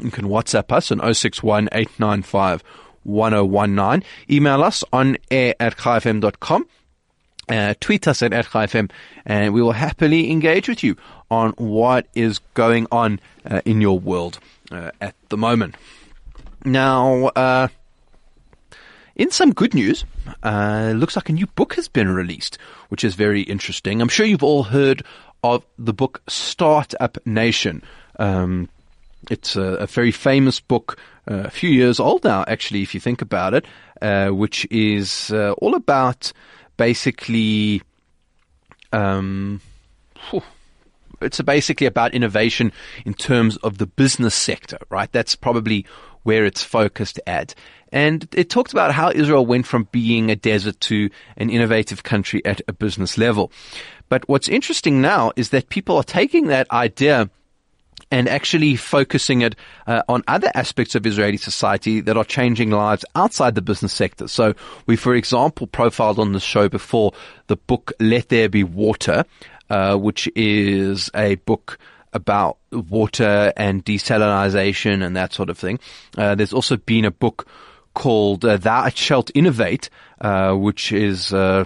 You 0.00 0.10
can 0.12 0.26
WhatsApp 0.26 0.70
us 0.70 0.92
on 0.92 1.00
061 1.12 1.68
895 1.72 2.62
1019. 3.02 4.08
Email 4.30 4.62
us 4.62 4.84
on 4.92 5.16
air 5.30 5.54
at 5.58 5.76
chaifm.com. 5.76 6.68
Uh, 7.48 7.74
tweet 7.80 8.06
us 8.06 8.22
at, 8.22 8.32
at 8.32 8.74
and 9.24 9.54
we 9.54 9.62
will 9.62 9.72
happily 9.72 10.30
engage 10.30 10.68
with 10.68 10.82
you 10.82 10.96
on 11.30 11.50
what 11.52 12.06
is 12.14 12.40
going 12.54 12.86
on 12.92 13.20
uh, 13.46 13.62
in 13.64 13.80
your 13.80 13.98
world 13.98 14.38
uh, 14.70 14.90
at 15.00 15.14
the 15.30 15.36
moment. 15.36 15.74
Now, 16.64 17.28
uh, 17.28 17.68
in 19.16 19.30
some 19.30 19.52
good 19.52 19.74
news, 19.74 20.04
uh, 20.42 20.92
looks 20.94 21.16
like 21.16 21.28
a 21.28 21.32
new 21.32 21.46
book 21.46 21.74
has 21.74 21.88
been 21.88 22.10
released, 22.10 22.58
which 22.88 23.02
is 23.02 23.14
very 23.14 23.42
interesting. 23.42 24.02
I'm 24.02 24.08
sure 24.08 24.26
you've 24.26 24.42
all 24.42 24.64
heard 24.64 25.02
of 25.42 25.64
the 25.78 25.94
book 25.94 26.22
Startup 26.28 27.16
Nation. 27.26 27.82
Um, 28.18 28.68
it's 29.30 29.56
a, 29.56 29.62
a, 29.62 29.86
very 29.86 30.10
famous 30.10 30.60
book, 30.60 30.98
uh, 31.30 31.44
a 31.44 31.50
few 31.50 31.70
years 31.70 31.98
old 32.00 32.24
now, 32.24 32.44
actually, 32.46 32.82
if 32.82 32.94
you 32.94 33.00
think 33.00 33.22
about 33.22 33.54
it, 33.54 33.66
which 34.34 34.66
is 34.70 35.32
all 35.32 35.74
about 35.74 36.32
basically. 36.78 37.82
Um, 38.90 39.60
whew, 40.30 40.42
it's 41.20 41.40
basically 41.42 41.86
about 41.86 42.14
innovation 42.14 42.72
in 43.04 43.12
terms 43.12 43.58
of 43.58 43.76
the 43.76 43.86
business 43.86 44.34
sector, 44.34 44.78
right? 44.88 45.12
That's 45.12 45.36
probably 45.36 45.84
where 46.22 46.46
it's 46.46 46.62
focused 46.62 47.20
at. 47.26 47.54
And 47.90 48.28
it 48.34 48.50
talked 48.50 48.72
about 48.72 48.92
how 48.92 49.10
Israel 49.10 49.46
went 49.46 49.66
from 49.66 49.88
being 49.92 50.30
a 50.30 50.36
desert 50.36 50.78
to 50.82 51.10
an 51.36 51.50
innovative 51.50 52.02
country 52.02 52.44
at 52.44 52.60
a 52.68 52.72
business 52.72 53.18
level. 53.18 53.50
But 54.08 54.28
what's 54.28 54.48
interesting 54.48 55.00
now 55.00 55.32
is 55.36 55.50
that 55.50 55.68
people 55.68 55.96
are 55.96 56.02
taking 56.02 56.46
that 56.46 56.70
idea 56.70 57.30
and 58.10 58.28
actually 58.28 58.76
focusing 58.76 59.42
it 59.42 59.54
uh, 59.86 60.02
on 60.08 60.22
other 60.26 60.50
aspects 60.54 60.94
of 60.94 61.06
Israeli 61.06 61.36
society 61.36 62.00
that 62.00 62.16
are 62.16 62.24
changing 62.24 62.70
lives 62.70 63.04
outside 63.14 63.54
the 63.54 63.62
business 63.62 63.92
sector. 63.92 64.28
So 64.28 64.54
we, 64.86 64.96
for 64.96 65.14
example, 65.14 65.66
profiled 65.66 66.18
on 66.18 66.32
the 66.32 66.40
show 66.40 66.68
before 66.68 67.12
the 67.48 67.56
book 67.56 67.92
Let 68.00 68.28
There 68.28 68.48
Be 68.48 68.64
Water, 68.64 69.24
uh, 69.70 69.96
which 69.96 70.28
is 70.34 71.10
a 71.14 71.36
book 71.36 71.78
about 72.12 72.56
water 72.72 73.52
and 73.56 73.84
desalinization 73.84 75.04
and 75.04 75.16
that 75.16 75.32
sort 75.32 75.50
of 75.50 75.58
thing. 75.58 75.78
Uh, 76.16 76.34
there's 76.34 76.52
also 76.52 76.76
been 76.76 77.04
a 77.04 77.10
book 77.10 77.46
called 77.94 78.44
uh, 78.44 78.56
Thou 78.56 78.88
Shalt 78.90 79.30
Innovate, 79.34 79.90
uh, 80.20 80.54
which 80.54 80.92
is 80.92 81.32
uh, 81.32 81.64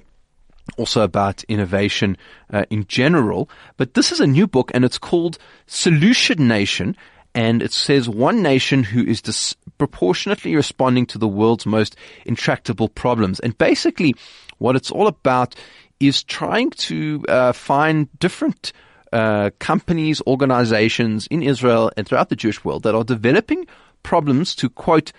also 0.77 1.03
about 1.03 1.45
innovation 1.45 2.17
uh, 2.53 2.65
in 2.71 2.87
general. 2.87 3.49
But 3.77 3.95
this 3.95 4.13
is 4.13 4.21
a 4.21 4.27
new 4.27 4.47
book 4.47 4.71
and 4.75 4.85
it's 4.85 4.99
called 4.99 5.39
Solution 5.67 6.49
Nation. 6.49 6.97
And 7.35 7.63
it 7.63 7.73
says 7.73 8.09
one 8.09 8.43
nation 8.43 8.85
who 8.85 9.03
is 9.03 9.23
disproportionately 9.23 10.55
responding 10.55 11.07
to 11.07 11.19
the 11.19 11.29
world's 11.29 11.65
most 11.65 11.97
intractable 12.27 12.89
problems. 12.89 13.41
And 13.41 13.57
basically, 13.57 14.15
what 14.59 14.77
it's 14.77 14.91
all 14.91 15.07
about 15.07 15.55
is 15.99 16.23
trying 16.23 16.71
to 16.71 17.25
uh, 17.29 17.53
find 17.53 18.09
different 18.19 18.73
uh, 19.13 19.51
companies, 19.59 20.21
organizations 20.27 21.27
in 21.29 21.43
Israel 21.43 21.91
and 21.97 22.07
throughout 22.07 22.29
the 22.29 22.37
Jewish 22.37 22.65
world 22.65 22.83
that 22.83 22.95
are 22.95 23.05
developing 23.05 23.67
problems 24.03 24.55
to 24.57 24.69
quote 24.69 25.13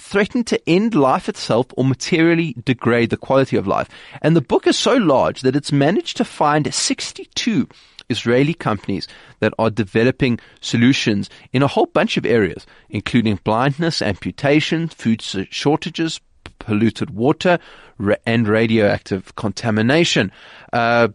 threaten 0.00 0.44
to 0.44 0.68
end 0.68 0.94
life 0.94 1.28
itself 1.28 1.66
or 1.76 1.84
materially 1.84 2.54
degrade 2.64 3.10
the 3.10 3.16
quality 3.16 3.56
of 3.56 3.66
life. 3.66 3.88
And 4.22 4.34
the 4.34 4.40
book 4.40 4.66
is 4.66 4.78
so 4.78 4.94
large 4.94 5.42
that 5.42 5.56
it's 5.56 5.72
managed 5.72 6.16
to 6.16 6.24
find 6.24 6.72
62 6.72 7.68
Israeli 8.08 8.54
companies 8.54 9.06
that 9.38 9.54
are 9.58 9.70
developing 9.70 10.40
solutions 10.60 11.30
in 11.52 11.62
a 11.62 11.68
whole 11.68 11.86
bunch 11.86 12.16
of 12.16 12.26
areas, 12.26 12.66
including 12.88 13.38
blindness, 13.44 14.02
amputation, 14.02 14.88
food 14.88 15.22
shortages, 15.22 16.20
polluted 16.58 17.10
water, 17.10 17.58
and 18.26 18.48
radioactive 18.48 19.34
contamination. 19.36 20.32
Uh, 20.72 21.08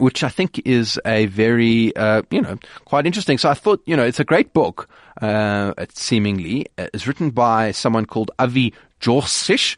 which 0.00 0.24
I 0.24 0.28
think 0.28 0.60
is 0.64 0.98
a 1.04 1.26
very, 1.26 1.94
uh, 1.94 2.22
you 2.30 2.40
know, 2.40 2.58
quite 2.86 3.06
interesting. 3.06 3.38
So 3.38 3.50
I 3.50 3.54
thought, 3.54 3.82
you 3.86 3.96
know, 3.96 4.04
it's 4.04 4.20
a 4.20 4.24
great 4.24 4.52
book, 4.52 4.88
uh, 5.20 5.74
seemingly. 5.92 6.66
It's 6.78 7.06
written 7.06 7.30
by 7.30 7.72
someone 7.72 8.06
called 8.06 8.30
Avi 8.38 8.72
Jorisch, 9.00 9.76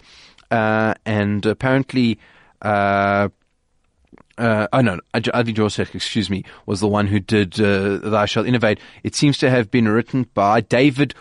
uh, 0.51 0.95
and 1.05 1.45
apparently, 1.45 2.19
uh, 2.63 3.29
uh, 4.39 4.69
oh 4.73 4.81
no, 4.81 5.01
Avi 5.35 5.53
Joseph, 5.53 5.95
excuse 5.95 6.31
me, 6.31 6.45
was 6.67 6.81
the 6.81 6.89
one 6.89 7.07
who 7.07 7.21
did 7.21 7.61
uh, 7.61 7.99
Thou 7.99 8.25
Shalt 8.25 8.47
Innovate. 8.47 8.79
It 9.03 9.15
seems 9.15 9.39
to 9.39 9.51
have 9.51 9.71
been 9.71 9.89
written 9.89 10.29
by 10.35 10.61
David 10.61 11.15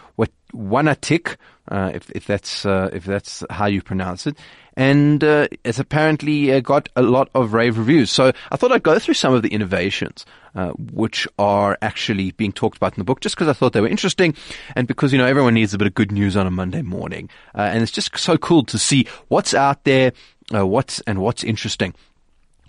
Wanatik, 0.54 1.38
uh, 1.72 1.92
if, 1.94 2.10
if 2.12 2.28
that's 2.28 2.66
uh, 2.66 2.90
if 2.92 3.06
that's 3.06 3.44
how 3.50 3.66
you 3.66 3.82
pronounce 3.82 4.28
it, 4.28 4.38
and 4.76 5.24
uh, 5.24 5.48
it's 5.64 5.80
apparently 5.80 6.52
uh, 6.52 6.60
got 6.60 6.90
a 6.96 7.02
lot 7.02 7.30
of 7.34 7.54
rave 7.54 7.78
reviews. 7.78 8.12
So 8.12 8.34
I 8.52 8.58
thought 8.58 8.72
I'd 8.72 8.84
go 8.84 9.00
through 9.00 9.14
some 9.14 9.34
of 9.34 9.42
the 9.42 9.50
innovations 9.50 10.26
uh, 10.54 10.72
which 10.72 11.28
are 11.40 11.78
actually 11.82 12.32
being 12.32 12.52
talked 12.52 12.78
about 12.78 12.94
in 12.94 13.00
the 13.00 13.06
book, 13.06 13.22
just 13.22 13.36
because 13.36 13.48
I 13.48 13.54
thought 13.54 13.72
they 13.72 13.82
were 13.82 13.88
interesting, 13.88 14.36
and 14.76 14.88
because 14.88 15.14
you 15.14 15.18
know 15.18 15.26
everyone 15.26 15.54
needs 15.54 15.74
a 15.74 15.78
bit 15.78 15.88
of 15.88 15.96
good 15.96 16.12
news 16.12 16.36
on 16.36 16.46
a 16.46 16.52
Monday 16.52 16.82
morning, 16.82 17.30
and 17.54 17.82
it's 17.82 17.92
just 17.92 18.18
so 18.18 18.38
cool 18.38 18.66
to 18.66 18.78
see 18.78 19.08
what's 19.30 19.54
out 19.54 19.86
there, 19.86 20.12
what's 20.52 21.00
and 21.02 21.20
what's 21.22 21.44
interesting. 21.44 21.96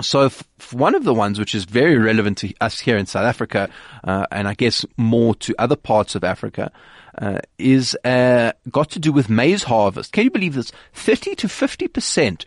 So 0.01 0.27
f- 0.27 0.73
one 0.73 0.95
of 0.95 1.05
the 1.05 1.15
ones 1.15 1.39
which 1.39 1.55
is 1.55 1.65
very 1.65 1.99
relevant 1.99 2.39
to 2.39 2.53
us 2.61 2.81
here 2.81 2.97
in 2.97 3.07
South 3.07 3.25
Africa, 3.25 3.69
uh, 4.05 4.27
and 4.33 4.49
I 4.49 4.55
guess 4.55 4.87
more 4.97 5.35
to 5.37 5.55
other 5.59 5.77
parts 5.77 6.15
of 6.15 6.25
Africa, 6.25 6.73
uh, 7.19 7.39
is 7.59 7.97
uh, 8.05 8.53
got 8.71 8.91
to 8.91 8.99
do 8.99 9.13
with 9.13 9.29
maize 9.29 9.65
harvest. 9.65 10.13
Can 10.13 10.25
you 10.25 10.31
believe 10.31 10.55
this? 10.55 10.73
30 10.95 11.35
to 11.37 11.47
50% 11.47 12.45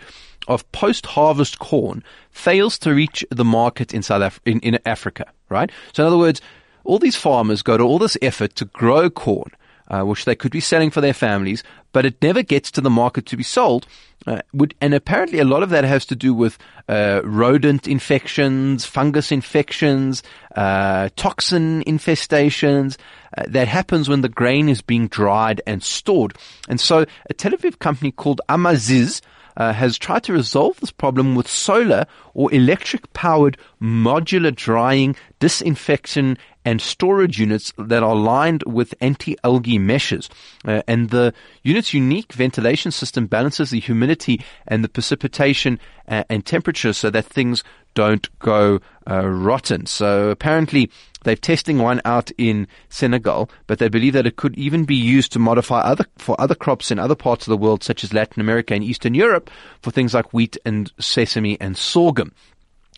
of 0.47 0.69
post-harvest 0.71 1.59
corn 1.59 2.03
fails 2.29 2.77
to 2.79 2.93
reach 2.93 3.25
the 3.31 3.45
market 3.45 3.93
in 3.93 4.03
South 4.03 4.21
Af- 4.21 4.41
in, 4.45 4.59
in 4.59 4.79
Africa, 4.85 5.25
right? 5.49 5.71
So 5.93 6.03
in 6.03 6.07
other 6.07 6.17
words, 6.17 6.41
all 6.83 6.99
these 6.99 7.15
farmers 7.15 7.61
go 7.63 7.77
to 7.77 7.83
all 7.83 7.97
this 7.97 8.17
effort 8.21 8.55
to 8.55 8.65
grow 8.65 9.09
corn, 9.09 9.51
uh, 9.87 10.03
which 10.03 10.25
they 10.25 10.35
could 10.35 10.51
be 10.51 10.59
selling 10.59 10.91
for 10.91 11.01
their 11.01 11.13
families, 11.13 11.63
but 11.91 12.05
it 12.05 12.21
never 12.21 12.43
gets 12.43 12.71
to 12.71 12.81
the 12.81 12.89
market 12.89 13.25
to 13.27 13.37
be 13.37 13.43
sold. 13.43 13.87
Uh, 14.27 14.39
would, 14.53 14.73
and 14.81 14.93
apparently, 14.93 15.39
a 15.39 15.45
lot 15.45 15.61
of 15.61 15.69
that 15.69 15.83
has 15.83 16.05
to 16.05 16.15
do 16.15 16.33
with 16.33 16.57
uh, 16.89 17.21
rodent 17.23 17.87
infections, 17.87 18.85
fungus 18.85 19.31
infections, 19.31 20.23
uh, 20.55 21.09
toxin 21.15 21.83
infestations. 21.83 22.97
Uh, 23.37 23.43
that 23.47 23.67
happens 23.67 24.07
when 24.07 24.21
the 24.21 24.29
grain 24.29 24.69
is 24.69 24.81
being 24.81 25.07
dried 25.09 25.61
and 25.67 25.83
stored. 25.83 26.35
And 26.69 26.79
so, 26.79 27.05
a 27.29 27.33
Tel 27.33 27.51
Aviv 27.51 27.79
company 27.79 28.11
called 28.11 28.41
Amaziz 28.49 29.21
uh, 29.57 29.73
has 29.73 29.97
tried 29.97 30.23
to 30.23 30.33
resolve 30.33 30.79
this 30.79 30.91
problem 30.91 31.35
with 31.35 31.47
solar 31.47 32.05
or 32.33 32.53
electric 32.53 33.11
powered 33.13 33.57
modular 33.81 34.53
drying, 34.53 35.15
disinfection, 35.45 36.35
and 36.65 36.81
storage 36.81 37.37
units 37.39 37.71
that 37.77 38.01
are 38.01 38.15
lined 38.15 38.63
with 38.65 38.95
anti-algae 38.99 39.77
meshes. 39.77 40.27
Uh, 40.67 40.81
and 40.87 41.11
the 41.11 41.31
unit's 41.61 41.93
unique 41.93 42.33
ventilation 42.33 42.91
system 42.91 43.27
balances 43.27 43.69
the 43.69 43.79
humidity 43.79 44.43
and 44.67 44.83
the 44.83 44.89
precipitation 44.89 45.79
uh, 46.07 46.23
and 46.31 46.47
temperature 46.47 46.93
so 46.93 47.11
that 47.11 47.25
things 47.25 47.63
don't 47.93 48.27
go 48.39 48.79
uh, 49.07 49.27
rotten. 49.27 49.85
So 49.85 50.31
apparently 50.31 50.89
they're 51.23 51.35
testing 51.35 51.77
one 51.77 52.01
out 52.05 52.31
in 52.39 52.67
Senegal, 52.89 53.51
but 53.67 53.77
they 53.77 53.87
believe 53.87 54.13
that 54.13 54.25
it 54.25 54.35
could 54.35 54.57
even 54.57 54.83
be 54.83 54.95
used 54.95 55.31
to 55.33 55.39
modify 55.39 55.81
other 55.81 56.05
for 56.17 56.35
other 56.41 56.55
crops 56.55 56.89
in 56.89 56.97
other 56.97 57.15
parts 57.15 57.45
of 57.45 57.51
the 57.51 57.63
world, 57.63 57.83
such 57.83 58.03
as 58.03 58.13
Latin 58.15 58.41
America 58.41 58.73
and 58.73 58.83
Eastern 58.83 59.13
Europe, 59.13 59.51
for 59.83 59.91
things 59.91 60.15
like 60.15 60.33
wheat 60.33 60.57
and 60.65 60.91
sesame 60.99 61.55
and 61.61 61.77
sorghum. 61.77 62.31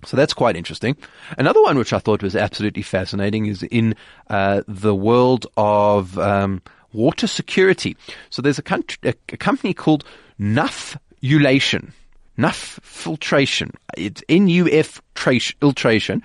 So 0.06 0.16
that's 0.16 0.34
quite 0.34 0.56
interesting. 0.56 0.96
Another 1.38 1.62
one 1.64 1.78
which 1.78 1.92
I 1.92 2.00
thought 2.00 2.22
was 2.22 2.36
absolutely 2.36 2.84
fascinating 2.84 3.48
is 3.48 3.64
in 3.64 3.96
uh, 4.30 4.62
the 4.68 4.94
world 4.94 5.48
of 5.58 6.18
um, 6.20 6.62
water 6.94 7.28
security. 7.28 7.98
So 8.30 8.42
there's 8.42 8.60
a, 8.60 8.64
country, 8.64 8.98
a, 9.04 9.14
a 9.34 9.38
company 9.38 9.74
called 9.74 10.04
Nuffulation, 10.40 11.94
Nuff 12.38 12.80
Filtration. 12.84 13.72
It's 13.98 14.24
N-U-F 14.30 15.02
filtration. 15.16 16.24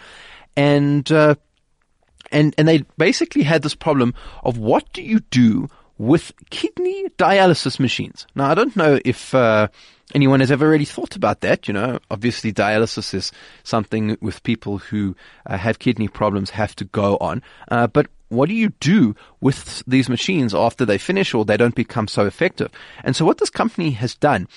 And, 0.55 1.11
uh, 1.11 1.37
and, 2.31 2.55
and 2.59 2.69
they 2.69 2.85
basically 2.99 3.43
had 3.43 3.63
this 3.63 3.75
problem 3.75 4.15
of 4.45 4.59
what 4.59 4.93
do 4.93 5.03
you 5.03 5.21
do 5.31 5.71
with 5.99 6.33
kidney 6.51 7.09
dialysis 7.19 7.79
machines? 7.79 8.27
Now, 8.35 8.51
I 8.51 8.55
don't 8.55 8.77
know 8.77 8.99
if, 9.05 9.35
uh, 9.35 9.69
anyone 10.15 10.41
has 10.41 10.51
ever 10.51 10.69
really 10.69 10.85
thought 10.85 11.17
about 11.17 11.41
that. 11.41 11.69
You 11.69 11.75
know, 11.75 11.99
obviously 12.11 12.53
dialysis 12.53 13.15
is 13.15 13.33
something 13.63 14.17
with 14.21 14.43
people 14.43 14.79
who 14.79 15.17
uh, 15.47 15.57
have 15.57 15.79
kidney 15.79 16.09
problems 16.09 16.51
have 16.51 16.77
to 16.77 16.85
go 16.85 17.17
on. 17.19 17.43
Uh, 17.69 17.87
but 17.87 18.09
what 18.29 18.49
do 18.49 18.55
you 18.55 18.71
do 18.81 19.15
with 19.41 19.83
these 19.87 20.09
machines 20.09 20.55
after 20.55 20.85
they 20.85 20.99
finish 20.99 21.35
or 21.35 21.45
they 21.45 21.57
don't 21.57 21.75
become 21.75 22.09
so 22.09 22.27
effective? 22.27 22.71
And 23.05 23.15
so 23.15 23.25
what 23.25 23.39
this 23.39 23.51
company 23.51 23.91
has 23.93 24.15
done 24.15 24.49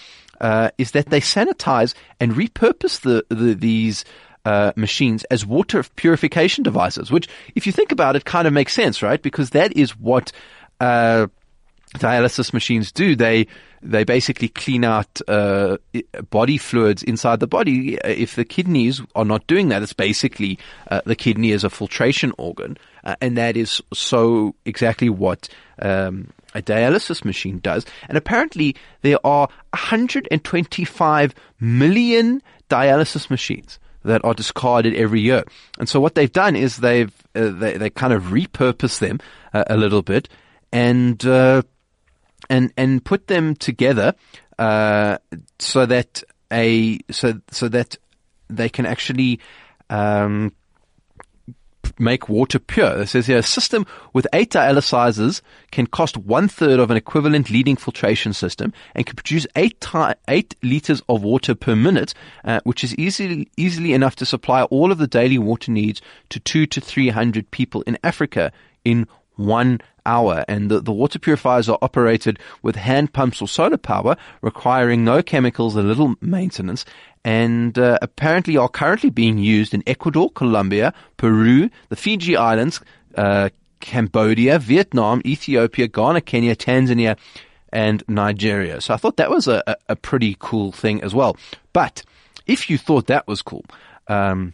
uh, 0.41 0.71
is 0.78 0.91
that 0.91 1.08
they 1.08 1.21
sanitize 1.21 1.93
and 2.19 2.34
repurpose 2.34 3.02
the, 3.02 3.26
the 3.34 3.54
these 3.54 4.06
uh, 4.45 4.71
machines 4.76 5.24
as 5.26 5.45
water 5.45 5.84
purification 5.95 6.63
devices, 6.63 7.12
which, 7.12 7.28
if 7.56 7.65
you 7.65 7.74
think 7.74 7.91
about 7.91 8.15
it, 8.15 8.26
kind 8.26 8.48
of 8.48 8.54
makes 8.54 8.74
sense, 8.74 9.02
right? 9.02 9.21
Because 9.21 9.50
that 9.52 9.76
is 9.76 9.98
what 9.98 10.32
uh, 10.79 11.27
dialysis 11.95 12.53
machines 12.53 12.91
do. 12.91 13.15
They 13.15 13.47
they 13.81 14.03
basically 14.03 14.49
clean 14.49 14.83
out 14.83 15.21
uh, 15.27 15.77
body 16.29 16.57
fluids 16.57 17.03
inside 17.03 17.39
the 17.39 17.47
body. 17.47 17.97
If 18.03 18.35
the 18.35 18.45
kidneys 18.45 19.01
are 19.15 19.25
not 19.25 19.45
doing 19.47 19.69
that, 19.69 19.83
it's 19.83 19.93
basically 19.93 20.57
uh, 20.89 21.01
the 21.05 21.15
kidney 21.15 21.51
is 21.51 21.63
a 21.63 21.69
filtration 21.69 22.33
organ, 22.38 22.77
uh, 23.03 23.15
and 23.21 23.38
that 23.38 23.55
is 23.57 23.81
so 23.93 24.55
exactly 24.65 25.09
what. 25.09 25.49
Um, 25.81 26.29
a 26.53 26.61
dialysis 26.61 27.25
machine 27.25 27.59
does. 27.59 27.85
And 28.07 28.17
apparently 28.17 28.77
there 29.01 29.19
are 29.25 29.49
125 29.71 31.35
million 31.59 32.41
dialysis 32.69 33.29
machines 33.29 33.77
that 34.03 34.23
are 34.23 34.33
discarded 34.33 34.95
every 34.95 35.19
year. 35.19 35.43
And 35.79 35.89
so 35.89 35.99
what 35.99 36.15
they've 36.15 36.31
done 36.31 36.55
is 36.55 36.77
they've, 36.77 37.11
uh, 37.35 37.49
they, 37.49 37.77
they 37.77 37.89
kind 37.89 38.13
of 38.13 38.23
repurpose 38.25 38.99
them 38.99 39.19
uh, 39.53 39.65
a 39.67 39.75
little 39.75 40.01
bit 40.01 40.29
and, 40.71 41.25
uh, 41.25 41.62
and, 42.49 42.71
and 42.78 43.04
put 43.04 43.28
them 43.28 43.56
together, 43.56 44.13
uh, 44.60 45.17
so 45.60 45.86
that 45.86 46.23
a, 46.51 46.99
so, 47.12 47.41
so 47.51 47.67
that 47.69 47.97
they 48.49 48.69
can 48.69 48.86
actually, 48.86 49.39
um, 49.89 50.51
make 51.99 52.28
water 52.30 52.60
pure. 52.60 53.01
It 53.01 53.08
says 53.08 53.28
here, 53.28 53.38
a 53.38 53.43
system 53.43 53.86
with 54.13 54.28
eight 54.34 54.51
dialysizers 54.51 55.41
can 55.71 55.88
cost 55.88 56.17
one 56.17 56.47
third 56.47 56.80
of 56.80 56.91
an 56.91 56.97
equivalent 56.97 57.49
leading 57.49 57.75
filtration 57.75 58.34
system 58.34 58.73
and 58.93 59.06
can 59.06 59.15
produce 59.15 59.47
eight, 59.56 59.80
ti- 59.80 60.13
eight 60.28 60.56
liters 60.62 61.01
of 61.08 61.23
water 61.23 61.56
per 61.56 61.75
minute, 61.75 62.13
uh, 62.43 62.60
which 62.63 62.84
is 62.84 62.95
easily, 62.95 63.47
easily 63.58 63.93
enough 63.93 64.15
to 64.17 64.25
supply 64.25 64.63
all 64.63 64.91
of 64.91 64.97
the 64.97 65.08
daily 65.08 65.38
water 65.38 65.71
needs 65.71 66.01
to 66.30 66.39
two 66.39 66.65
to 66.65 66.82
three 66.82 67.10
hundred 67.10 67.49
people 67.51 67.82
in 67.84 67.97
Africa 68.04 68.51
in 68.84 69.08
one 69.36 69.82
hour. 70.06 70.45
And 70.48 70.69
the, 70.69 70.80
the 70.80 70.91
water 70.91 71.19
purifiers 71.19 71.69
are 71.69 71.78
operated 71.82 72.39
with 72.62 72.76
hand 72.76 73.13
pumps 73.13 73.41
or 73.41 73.48
solar 73.48 73.78
power, 73.78 74.17
requiring 74.41 75.04
no 75.04 75.21
chemicals 75.21 75.76
and 75.76 75.88
little 75.88 76.15
maintenance. 76.21 76.86
And 77.24 77.78
uh, 77.78 77.98
apparently 78.02 78.56
are 78.58 78.69
currently 78.69 79.10
being 79.10 79.38
used 79.38 79.74
in 79.74 79.84
Ecuador, 79.88 80.30
Colombia, 80.30 80.93
Peru, 81.17 81.69
the 81.89 81.95
Fiji 81.95 82.38
Islands, 82.38 82.82
uh, 83.15 83.50
Cambodia, 83.80 84.60
Vietnam, 84.60 85.21
Ethiopia, 85.26 85.88
Ghana, 85.88 86.21
Kenya, 86.21 86.56
Tanzania, 86.56 87.17
and 87.76 88.04
Nigeria. 88.08 88.80
So 88.80 88.93
I 88.93 88.98
thought 88.98 89.17
that 89.17 89.30
was 89.30 89.48
a, 89.48 89.76
a, 89.89 89.95
pretty 89.95 90.38
cool 90.39 90.71
thing 90.71 91.04
as 91.04 91.13
well. 91.13 91.36
But 91.74 92.04
if 92.48 92.69
you 92.69 92.78
thought 92.78 93.08
that 93.08 93.28
was 93.28 93.41
cool, 93.41 93.65
um, 94.08 94.54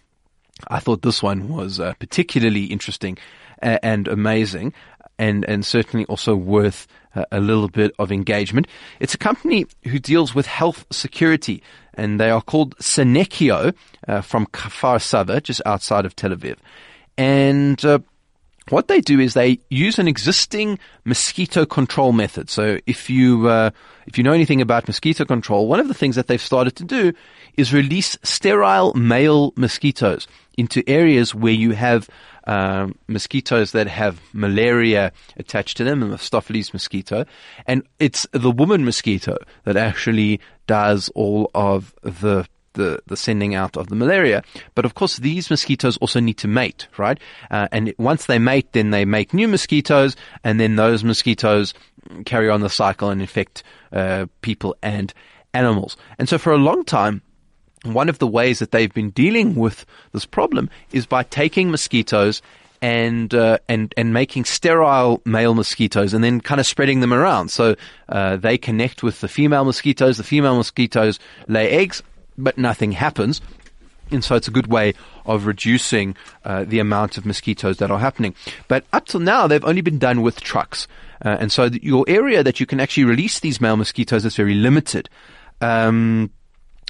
I 0.67 0.80
thought 0.80 1.02
this 1.02 1.22
one 1.22 1.48
was 1.48 1.80
uh, 1.80 1.94
particularly 2.00 2.65
interesting 2.65 3.17
and 3.62 4.08
amazing, 4.08 4.74
and 5.17 5.45
and 5.45 5.65
certainly 5.65 6.06
also 6.06 6.36
worth 6.36 6.88
a 7.32 7.39
little 7.39 7.67
bit 7.67 7.91
of 8.00 8.12
engagement. 8.12 8.67
It's 9.00 9.13
a 9.13 9.17
company 9.17 9.65
who 9.84 10.00
deals 10.00 10.34
with 10.34 10.45
health 10.45 10.86
security, 10.91 11.62
and 11.93 12.19
they 12.19 12.30
are 12.30 12.41
called 12.41 12.78
Senecio 12.78 13.74
uh, 14.08 14.21
from 14.21 14.45
Kfar 14.47 15.02
Sava, 15.02 15.41
just 15.41 15.62
outside 15.65 16.06
of 16.06 16.15
Tel 16.15 16.32
Aviv, 16.32 16.58
and. 17.17 17.84
Uh, 17.84 18.00
what 18.69 18.88
they 18.88 19.02
do 19.02 19.19
is 19.19 19.34
they 19.34 19.60
use 19.69 20.00
an 20.00 20.08
existing 20.08 20.80
mosquito 21.04 21.65
control 21.65 22.13
method. 22.13 22.50
So 22.50 22.78
if 22.86 23.10
you 23.10 23.47
uh, 23.50 23.71
if 24.06 24.17
you 24.17 24.24
know 24.24 24.32
anything 24.32 24.62
about 24.62 24.88
mosquito 24.88 25.26
control, 25.26 25.67
one 25.67 25.80
of 25.80 25.88
the 25.88 25.93
things 25.93 26.15
that 26.15 26.28
they've 26.28 26.41
started 26.41 26.76
to 26.78 26.84
do 26.84 27.12
is 27.58 27.74
release 27.74 28.17
sterile 28.24 28.93
male 28.93 29.52
mosquitoes 29.58 30.28
into 30.58 30.88
areas 30.88 31.34
where 31.36 31.52
you 31.52 31.71
have 31.71 32.08
um, 32.45 32.95
mosquitoes 33.08 33.71
that 33.71 33.88
have 33.88 34.19
malaria 34.34 35.12
attached 35.38 35.77
to 35.77 35.84
them, 35.84 35.99
the 36.10 36.17
Staphylococcus 36.17 36.73
mosquito, 36.73 37.25
and 37.67 37.84
it's 37.99 38.27
the 38.32 38.51
woman 38.51 38.86
mosquito 38.86 39.38
that 39.63 39.77
actually 39.77 40.39
does 40.67 41.10
all 41.15 41.49
of 41.54 41.93
the 42.01 42.47
the, 42.73 43.01
the 43.08 43.17
sending 43.17 43.54
out 43.54 43.75
of 43.75 43.88
the 43.88 43.95
malaria. 43.95 44.43
But 44.75 44.86
of 44.86 44.93
course, 44.93 45.17
these 45.17 45.49
mosquitoes 45.49 45.97
also 45.97 46.19
need 46.19 46.38
to 46.38 46.47
mate, 46.47 46.88
right? 46.97 47.19
Uh, 47.49 47.67
and 47.71 47.93
once 47.97 48.27
they 48.27 48.39
mate, 48.39 48.71
then 48.71 48.91
they 48.91 49.04
make 49.04 49.34
new 49.34 49.47
mosquitoes, 49.47 50.15
and 50.43 50.60
then 50.60 50.77
those 50.77 51.04
mosquitoes 51.04 51.73
carry 52.25 52.49
on 52.49 52.62
the 52.62 52.69
cycle 52.69 53.10
and 53.10 53.21
infect 53.21 53.63
uh, 53.91 54.25
people 54.41 54.75
and 54.82 55.13
animals. 55.54 55.97
And 56.17 56.30
so 56.30 56.38
for 56.38 56.54
a 56.54 56.58
long 56.58 56.86
time, 56.86 57.21
one 57.84 58.10
of 58.10 58.20
the 58.20 58.28
ways 58.28 58.60
that 58.60 58.72
they've 58.72 58.94
been 58.94 59.10
dealing 59.12 59.56
with 59.56 59.86
this 60.12 60.26
problem 60.26 60.70
is 60.91 61.06
by 61.06 61.24
taking 61.24 61.72
mosquitoes 61.72 62.41
and 62.82 63.34
uh, 63.34 63.60
and 63.70 63.94
and 63.96 64.13
making 64.13 64.46
sterile 64.46 65.22
male 65.24 65.54
mosquitoes 65.54 66.13
and 66.13 66.24
then 66.24 66.41
kind 66.41 66.60
of 66.60 66.65
spreading 66.65 67.00
them 67.00 67.13
around 67.13 67.50
so 67.50 67.76
uh, 68.10 68.38
they 68.38 68.58
connect 68.58 69.04
with 69.04 69.22
the 69.22 69.28
female 69.28 69.65
mosquitoes. 69.65 70.17
The 70.17 70.24
female 70.24 70.58
mosquitoes 70.58 71.20
lay 71.48 71.70
eggs, 71.70 72.02
but 72.38 72.58
nothing 72.58 72.91
happens. 72.91 73.41
And 74.12 74.24
so 74.24 74.36
it's 74.36 74.48
a 74.48 74.52
good 74.52 74.67
way 74.67 74.94
of 75.26 75.46
reducing 75.46 76.17
uh, 76.44 76.65
the 76.65 76.80
amount 76.80 77.17
of 77.17 77.26
mosquitoes 77.26 77.78
that 77.78 77.89
are 77.89 78.00
happening. 78.00 78.36
But 78.67 78.84
up 78.91 79.06
till 79.06 79.22
now, 79.22 79.48
they've 79.48 79.63
only 79.63 79.80
been 79.80 80.00
done 80.00 80.22
with 80.22 80.41
trucks. 80.41 80.86
Uh, 81.24 81.38
and 81.39 81.50
so 81.50 81.65
your 81.65 82.04
area 82.10 82.44
that 82.44 82.60
you 82.60 82.65
can 82.65 82.82
actually 82.82 83.06
release 83.06 83.39
these 83.39 83.62
male 83.62 83.78
mosquitoes 83.78 84.26
is 84.26 84.36
very 84.36 84.56
limited. 84.56 85.10
Um, 85.62 86.32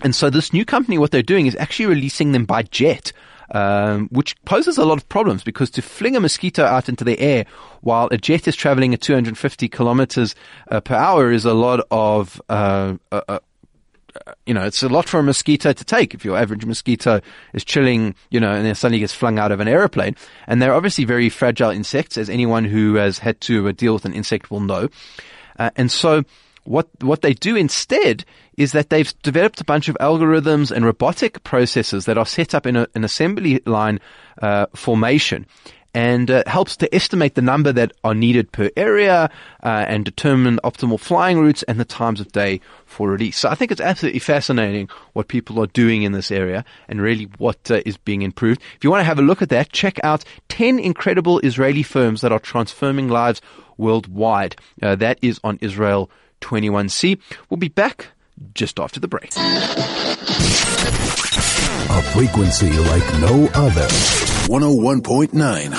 and 0.04 0.16
so 0.16 0.30
this 0.30 0.54
new 0.54 0.66
company, 0.66 0.98
what 0.98 1.12
they're 1.12 1.22
doing 1.22 1.48
is 1.48 1.56
actually 1.58 1.88
releasing 1.88 2.32
them 2.32 2.46
by 2.46 2.64
jet. 2.64 3.12
Um, 3.54 4.08
which 4.14 4.42
poses 4.46 4.78
a 4.78 4.86
lot 4.86 4.98
of 4.98 5.10
problems 5.10 5.44
because 5.44 5.70
to 5.72 5.82
fling 5.82 6.16
a 6.16 6.22
mosquito 6.22 6.64
out 6.64 6.88
into 6.88 7.04
the 7.04 7.20
air 7.20 7.46
while 7.82 8.08
a 8.10 8.18
jet 8.18 8.48
is 8.48 8.56
traveling 8.56 8.94
at 8.94 9.02
250 9.02 9.68
kilometers 9.68 10.36
uh, 10.70 10.80
per 10.80 10.96
hour 10.96 11.34
is 11.34 11.44
a 11.44 11.54
lot 11.54 11.86
of 11.92 12.42
uh, 12.48 12.94
uh, 13.12 13.22
uh, 13.28 13.40
you 14.46 14.54
know, 14.54 14.64
it's 14.64 14.84
a 14.84 14.90
lot 14.90 15.08
for 15.08 15.20
a 15.20 15.24
mosquito 15.24 15.72
to 15.74 15.84
take 15.84 16.14
if 16.14 16.26
your 16.26 16.38
average 16.38 16.66
mosquito 16.66 17.22
is 17.54 17.64
chilling, 17.64 18.16
you 18.30 18.40
know, 18.40 18.52
and 18.52 18.66
then 18.66 18.76
suddenly 18.76 19.00
gets 19.00 19.14
flung 19.14 19.40
out 19.40 19.52
of 19.52 19.60
an 19.60 19.68
aeroplane. 19.68 20.16
And 20.48 20.62
they're 20.62 20.74
obviously 20.74 21.06
very 21.06 21.30
fragile 21.30 21.70
insects, 21.70 22.18
as 22.18 22.30
anyone 22.30 22.66
who 22.66 22.96
has 22.96 23.20
had 23.20 23.40
to 23.42 23.68
uh, 23.68 23.72
deal 23.72 23.94
with 23.94 24.06
an 24.06 24.14
insect 24.14 24.52
will 24.52 24.60
know. 24.60 24.90
Uh, 25.58 25.70
and 25.76 25.92
so 25.92 26.24
what, 26.64 26.88
what 27.02 27.22
they 27.22 27.34
do 27.34 27.56
instead 27.56 28.26
is 28.58 28.72
that 28.74 28.90
they've 28.90 29.14
developed 29.22 29.62
a 29.62 29.66
bunch 29.66 29.90
of 29.90 29.98
algorithms 30.00 30.72
and 30.72 30.86
robotic 30.86 31.44
processes 31.44 32.06
that 32.06 32.18
are 32.18 32.26
set 32.26 32.54
up 32.54 32.66
in 32.66 32.76
a, 32.76 32.88
an 32.96 33.04
assembly 33.04 33.62
line 33.66 34.00
uh, 34.42 34.66
formation 34.76 35.46
and 35.94 36.32
uh, 36.32 36.44
helps 36.48 36.78
to 36.78 36.94
estimate 36.96 37.36
the 37.36 37.42
number 37.42 37.72
that 37.74 37.92
are 38.04 38.14
needed 38.14 38.52
per 38.52 38.70
area 38.78 39.30
uh, 39.64 39.86
and 39.88 40.06
determine 40.06 40.60
optimal 40.64 41.00
flying 41.00 41.40
routes 41.40 41.64
and 41.64 41.80
the 41.80 41.86
times 41.86 42.22
of 42.22 42.32
day 42.32 42.62
for 42.86 43.10
release. 43.10 43.38
So 43.38 43.50
I 43.50 43.56
think 43.56 43.72
it's 43.72 43.82
absolutely 43.82 44.20
fascinating 44.20 44.90
what 45.14 45.28
people 45.28 45.62
are 45.62 45.68
doing 45.68 46.04
in 46.04 46.14
this 46.14 46.32
area 46.32 46.64
and 46.88 47.02
really 47.02 47.26
what 47.38 47.70
uh, 47.70 47.82
is 47.86 47.98
being 47.98 48.22
improved. 48.22 48.62
If 48.78 48.84
you 48.84 48.90
want 48.90 49.02
to 49.02 49.06
have 49.06 49.20
a 49.20 49.24
look 49.24 49.42
at 49.42 49.50
that, 49.50 49.72
check 49.72 50.00
out 50.04 50.24
10 50.50 50.80
incredible 50.80 51.40
Israeli 51.40 51.84
firms 51.84 52.22
that 52.22 52.32
are 52.32 52.40
transforming 52.40 53.10
lives 53.10 53.42
worldwide. 53.78 54.56
Uh, 54.82 54.96
that 54.96 55.20
is 55.22 55.40
on 55.44 55.58
Israel 55.62 56.10
21C. 56.42 57.20
We'll 57.50 57.58
be 57.58 57.70
back 57.70 58.08
just 58.54 58.80
after 58.80 59.00
the 59.00 59.08
break. 59.08 59.32
A 61.90 62.02
frequency 62.14 62.72
like 62.72 63.04
no 63.20 63.50
other. 63.54 63.88
101.9 64.48 65.32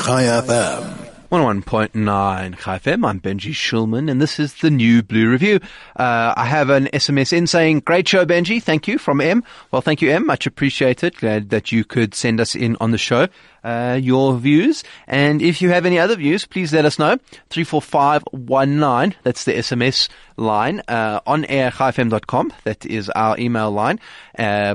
Chai 0.04 0.22
FM. 0.22 1.01
101.9 1.32 2.58
Chai 2.58 2.78
FM. 2.78 3.08
I'm 3.08 3.18
Benji 3.18 3.52
Shulman, 3.52 4.10
and 4.10 4.20
this 4.20 4.38
is 4.38 4.52
the 4.56 4.68
new 4.68 5.02
Blue 5.02 5.30
Review. 5.30 5.60
Uh, 5.96 6.34
I 6.36 6.44
have 6.44 6.68
an 6.68 6.88
SMS 6.92 7.32
in 7.32 7.46
saying, 7.46 7.80
"Great 7.80 8.06
show, 8.06 8.26
Benji. 8.26 8.62
Thank 8.62 8.86
you 8.86 8.98
from 8.98 9.18
M." 9.18 9.42
Well, 9.70 9.80
thank 9.80 10.02
you, 10.02 10.10
M. 10.10 10.26
Much 10.26 10.46
appreciated. 10.46 11.16
Glad 11.16 11.48
that 11.48 11.72
you 11.72 11.86
could 11.86 12.14
send 12.14 12.38
us 12.38 12.54
in 12.54 12.76
on 12.82 12.90
the 12.90 12.98
show 12.98 13.28
uh, 13.64 13.98
your 14.02 14.36
views, 14.36 14.82
and 15.06 15.40
if 15.40 15.62
you 15.62 15.70
have 15.70 15.86
any 15.86 15.98
other 15.98 16.16
views, 16.16 16.44
please 16.44 16.72
let 16.72 16.84
us 16.84 16.98
know. 16.98 17.16
Three 17.48 17.64
four 17.64 17.80
five 17.80 18.22
one 18.30 18.78
nine. 18.78 19.14
That's 19.22 19.44
the 19.44 19.52
SMS 19.52 20.08
line 20.36 20.82
uh, 20.88 21.20
on 21.26 21.44
air 21.46 21.70
chaifm.com. 21.70 22.52
That 22.64 22.84
is 22.84 23.08
our 23.10 23.38
email 23.38 23.70
line. 23.70 24.00
Uh, 24.38 24.74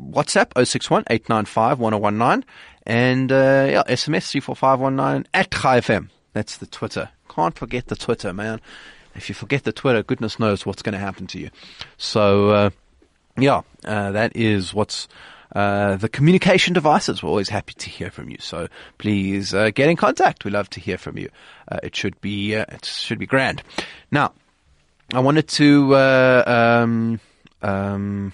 WhatsApp 0.00 0.52
061 0.66 1.04
895 1.10 1.78
1019. 1.78 2.44
And 2.86 3.32
uh, 3.32 3.66
yeah, 3.70 3.82
SMS 3.88 4.30
34519 4.30 5.26
at 5.32 5.50
ChaiFM. 5.50 6.10
That's 6.32 6.58
the 6.58 6.66
Twitter. 6.66 7.10
Can't 7.28 7.56
forget 7.56 7.86
the 7.86 7.96
Twitter, 7.96 8.32
man. 8.32 8.60
If 9.14 9.28
you 9.28 9.34
forget 9.34 9.64
the 9.64 9.72
Twitter, 9.72 10.02
goodness 10.02 10.38
knows 10.38 10.66
what's 10.66 10.82
going 10.82 10.92
to 10.94 10.98
happen 10.98 11.26
to 11.28 11.38
you. 11.38 11.50
So, 11.96 12.50
uh, 12.50 12.70
yeah, 13.38 13.62
uh, 13.84 14.10
that 14.10 14.36
is 14.36 14.74
what's 14.74 15.08
uh, 15.54 15.96
the 15.96 16.08
communication 16.08 16.74
devices. 16.74 17.22
We're 17.22 17.30
always 17.30 17.48
happy 17.48 17.74
to 17.74 17.88
hear 17.88 18.10
from 18.10 18.28
you. 18.28 18.38
So 18.40 18.68
please 18.98 19.54
uh, 19.54 19.70
get 19.70 19.88
in 19.88 19.96
contact. 19.96 20.44
We 20.44 20.50
love 20.50 20.68
to 20.70 20.80
hear 20.80 20.98
from 20.98 21.16
you. 21.16 21.30
Uh, 21.70 21.78
it 21.82 21.94
should 21.94 22.20
be 22.20 22.56
uh, 22.56 22.64
it 22.68 22.84
should 22.84 23.18
be 23.18 23.26
grand. 23.26 23.62
Now, 24.10 24.32
I 25.12 25.20
wanted 25.20 25.48
to 25.48 25.94
uh, 25.94 26.42
um, 26.82 27.20
um, 27.62 28.32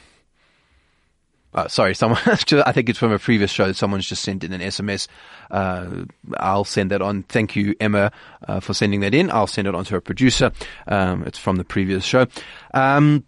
uh, 1.55 1.69
sorry, 1.69 1.95
someone. 1.95 2.21
I 2.27 2.73
think 2.73 2.89
it's 2.89 2.99
from 2.99 3.13
a 3.13 3.19
previous 3.19 3.51
show. 3.51 3.73
Someone's 3.73 4.09
just 4.09 4.23
sent 4.23 4.45
in 4.45 4.53
an 4.53 4.61
SMS. 4.61 5.09
Uh, 5.51 6.05
I'll 6.39 6.65
send 6.65 6.91
that 6.91 7.03
on. 7.03 7.25
Thank 7.25 7.57
you, 7.57 7.75
Emma, 7.81 8.13
uh, 8.47 8.61
for 8.61 8.75
sending 8.75 9.01
that 9.01 9.15
in. 9.15 9.31
I'll 9.31 9.47
send 9.47 9.67
it 9.67 9.75
on 9.75 9.85
to 9.87 9.95
her 9.95 10.01
producer. 10.01 10.53
Um, 10.87 11.25
it's 11.25 11.39
from 11.39 11.57
the 11.57 11.65
previous 11.65 12.05
show. 12.05 12.27
Um, 12.75 13.25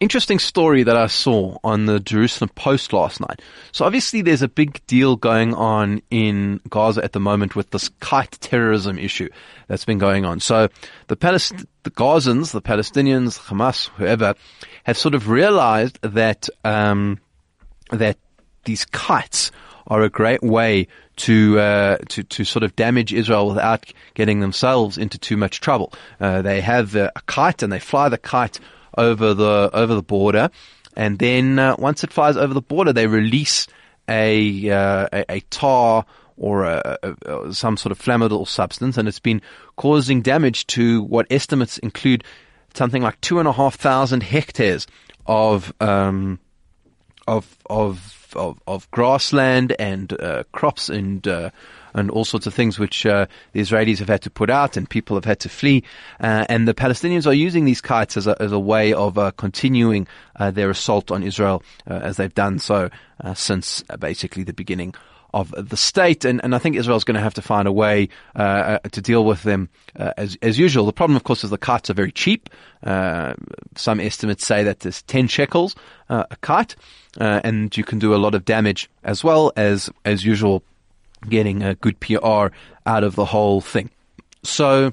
interesting 0.00 0.38
story 0.38 0.82
that 0.82 0.96
I 0.96 1.06
saw 1.06 1.56
on 1.64 1.86
the 1.86 2.00
Jerusalem 2.00 2.50
Post 2.54 2.92
last 2.92 3.20
night. 3.20 3.40
So 3.72 3.84
obviously 3.84 4.22
there's 4.22 4.42
a 4.42 4.48
big 4.48 4.84
deal 4.86 5.16
going 5.16 5.54
on 5.54 6.02
in 6.10 6.60
Gaza 6.68 7.02
at 7.04 7.12
the 7.12 7.20
moment 7.20 7.56
with 7.56 7.70
this 7.70 7.88
kite 8.00 8.32
terrorism 8.40 8.98
issue 8.98 9.28
that's 9.68 9.84
been 9.84 9.98
going 9.98 10.24
on. 10.24 10.40
So 10.40 10.68
the 11.08 11.16
Palest- 11.16 11.64
the 11.84 11.90
Gazans, 11.90 12.52
the 12.52 12.62
Palestinians, 12.62 13.38
Hamas, 13.38 13.88
whoever, 13.96 14.34
have 14.84 14.98
sort 14.98 15.14
of 15.14 15.28
realized 15.28 15.98
that, 16.02 16.48
um, 16.64 17.18
that 17.90 18.18
these 18.64 18.84
kites 18.86 19.50
are 19.86 20.02
a 20.02 20.08
great 20.08 20.42
way 20.42 20.86
to 21.16 21.58
uh, 21.60 21.96
to 22.08 22.22
to 22.24 22.44
sort 22.44 22.62
of 22.62 22.74
damage 22.74 23.12
Israel 23.12 23.48
without 23.48 23.92
getting 24.14 24.40
themselves 24.40 24.98
into 24.98 25.18
too 25.18 25.36
much 25.36 25.60
trouble. 25.60 25.92
Uh, 26.20 26.42
they 26.42 26.60
have 26.60 26.96
uh, 26.96 27.10
a 27.14 27.20
kite 27.22 27.62
and 27.62 27.72
they 27.72 27.78
fly 27.78 28.08
the 28.08 28.18
kite 28.18 28.58
over 28.96 29.34
the 29.34 29.70
over 29.72 29.94
the 29.94 30.02
border, 30.02 30.50
and 30.96 31.18
then 31.18 31.58
uh, 31.58 31.76
once 31.78 32.04
it 32.04 32.12
flies 32.12 32.36
over 32.36 32.54
the 32.54 32.62
border, 32.62 32.92
they 32.92 33.06
release 33.06 33.66
a 34.08 34.70
uh, 34.70 35.08
a, 35.12 35.24
a 35.36 35.40
tar 35.50 36.04
or 36.36 36.64
a, 36.64 36.98
a, 37.02 37.52
some 37.52 37.76
sort 37.76 37.92
of 37.92 37.98
flammable 37.98 38.46
substance, 38.46 38.96
and 38.96 39.06
it's 39.06 39.20
been 39.20 39.40
causing 39.76 40.20
damage 40.20 40.66
to 40.66 41.02
what 41.04 41.26
estimates 41.30 41.78
include 41.78 42.24
something 42.74 43.02
like 43.02 43.20
two 43.20 43.38
and 43.38 43.48
a 43.48 43.52
half 43.52 43.76
thousand 43.76 44.22
hectares 44.22 44.86
of 45.26 45.72
um, 45.80 46.38
of 47.26 47.56
of 47.66 48.32
of, 48.36 48.60
of 48.66 48.90
grassland 48.90 49.74
and 49.78 50.12
uh, 50.20 50.42
crops 50.52 50.88
and 50.88 51.26
uh, 51.28 51.50
and 51.94 52.10
all 52.10 52.24
sorts 52.24 52.46
of 52.46 52.54
things 52.54 52.78
which 52.78 53.06
uh, 53.06 53.26
the 53.52 53.60
Israelis 53.60 53.98
have 53.98 54.08
had 54.08 54.22
to 54.22 54.30
put 54.30 54.50
out 54.50 54.76
and 54.76 54.88
people 54.88 55.16
have 55.16 55.24
had 55.24 55.40
to 55.40 55.48
flee. 55.48 55.82
Uh, 56.20 56.44
and 56.48 56.68
the 56.68 56.74
Palestinians 56.74 57.26
are 57.26 57.32
using 57.32 57.64
these 57.64 57.80
kites 57.80 58.16
as 58.16 58.26
a, 58.26 58.40
as 58.42 58.52
a 58.52 58.58
way 58.58 58.92
of 58.92 59.16
uh, 59.16 59.30
continuing 59.32 60.06
uh, 60.36 60.50
their 60.50 60.70
assault 60.70 61.10
on 61.10 61.22
Israel 61.22 61.62
uh, 61.88 61.94
as 61.94 62.16
they've 62.16 62.34
done 62.34 62.58
so 62.58 62.90
since 63.34 63.82
basically 64.00 64.42
the 64.42 64.52
beginning 64.52 64.92
of 65.34 65.52
the 65.56 65.76
state, 65.76 66.24
and, 66.24 66.40
and 66.44 66.54
I 66.54 66.58
think 66.58 66.76
Israel's 66.76 67.02
going 67.02 67.16
to 67.16 67.20
have 67.20 67.34
to 67.34 67.42
find 67.42 67.66
a 67.66 67.72
way 67.72 68.08
uh, 68.36 68.78
to 68.78 69.00
deal 69.00 69.24
with 69.24 69.42
them 69.42 69.68
uh, 69.98 70.12
as 70.16 70.38
as 70.42 70.58
usual. 70.60 70.86
The 70.86 70.92
problem, 70.92 71.16
of 71.16 71.24
course, 71.24 71.42
is 71.42 71.50
the 71.50 71.58
kites 71.58 71.90
are 71.90 71.94
very 71.94 72.12
cheap. 72.12 72.48
Uh, 72.84 73.34
some 73.74 73.98
estimates 73.98 74.46
say 74.46 74.62
that 74.62 74.80
there's 74.80 75.02
ten 75.02 75.26
shekels 75.26 75.74
a 76.08 76.36
kite, 76.40 76.76
and 77.18 77.76
you 77.76 77.82
can 77.82 77.98
do 77.98 78.14
a 78.14 78.16
lot 78.16 78.36
of 78.36 78.44
damage 78.44 78.88
as 79.02 79.24
well 79.24 79.52
as 79.56 79.90
as 80.04 80.24
usual, 80.24 80.62
getting 81.28 81.62
a 81.62 81.74
good 81.74 81.98
PR 82.00 82.48
out 82.86 83.04
of 83.04 83.14
the 83.14 83.24
whole 83.24 83.60
thing. 83.60 83.90
So 84.42 84.92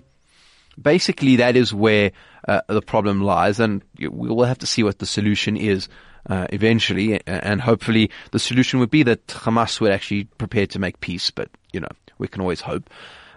basically 0.81 1.37
that 1.37 1.55
is 1.55 1.73
where 1.73 2.11
uh, 2.47 2.61
the 2.67 2.81
problem 2.81 3.21
lies, 3.21 3.59
and 3.59 3.83
we 3.99 4.07
will 4.09 4.45
have 4.45 4.59
to 4.59 4.65
see 4.65 4.83
what 4.83 4.99
the 4.99 5.05
solution 5.05 5.57
is 5.57 5.87
uh, 6.29 6.47
eventually, 6.51 7.19
and 7.27 7.61
hopefully 7.61 8.09
the 8.31 8.39
solution 8.39 8.79
would 8.79 8.89
be 8.89 9.03
that 9.03 9.27
Hamas 9.27 9.79
would 9.79 9.91
actually 9.91 10.25
prepare 10.25 10.67
to 10.67 10.79
make 10.79 10.99
peace. 10.99 11.31
But 11.31 11.49
you 11.71 11.79
know, 11.79 11.91
we 12.17 12.27
can 12.27 12.41
always 12.41 12.61
hope. 12.61 12.89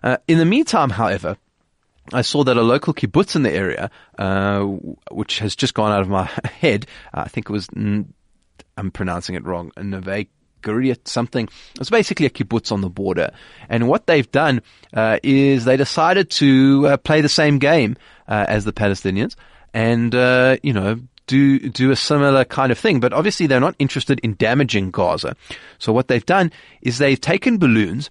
Uh, 0.03 0.17
in 0.29 0.39
the 0.39 0.45
meantime, 0.45 0.91
however. 0.91 1.37
I 2.13 2.21
saw 2.21 2.45
that 2.45 2.59
a 2.59 2.63
local 2.63 2.93
kibbutz 2.93 3.35
in 3.35 3.45
the 3.45 3.51
area, 3.51 3.91
uh, 4.19 4.61
which 5.11 5.39
has 5.39 5.57
just 5.57 5.73
gone 5.73 5.91
out 5.91 6.03
of 6.03 6.09
my 6.11 6.25
head, 6.61 6.87
I 7.15 7.29
think 7.29 7.49
it 7.49 7.53
was, 7.53 7.67
I'm 7.75 8.91
pronouncing 8.93 9.37
it 9.37 9.45
wrong, 9.47 9.73
Neve 9.81 10.27
Guriat 10.65 11.07
something. 11.07 11.49
It's 11.81 11.91
basically 11.91 12.27
a 12.27 12.31
kibbutz 12.31 12.73
on 12.73 12.81
the 12.81 12.91
border. 12.91 13.31
And 13.69 13.87
what 13.89 14.07
they've 14.07 14.31
done 14.31 14.63
uh, 14.93 15.19
is 15.23 15.65
they 15.65 15.77
decided 15.77 16.31
to 16.31 16.89
uh, 16.89 16.97
play 16.97 17.21
the 17.21 17.29
same 17.29 17.59
game 17.59 17.97
uh, 18.27 18.47
as 18.49 18.65
the 18.65 18.73
Palestinians 18.73 19.37
and, 19.73 20.15
uh, 20.15 20.57
you 20.63 20.73
know, 20.73 21.01
do 21.27 21.71
do 21.71 21.91
a 21.91 21.97
similar 21.97 22.45
kind 22.45 22.71
of 22.73 22.79
thing. 22.79 23.01
But 23.01 23.13
obviously 23.13 23.47
they're 23.47 23.61
not 23.61 23.77
interested 23.79 24.21
in 24.21 24.35
damaging 24.35 24.91
Gaza. 24.91 25.37
So 25.79 25.93
what 25.93 26.09
they've 26.09 26.25
done 26.25 26.53
is 26.83 26.99
they've 26.99 27.21
taken 27.21 27.59
balloons 27.59 28.11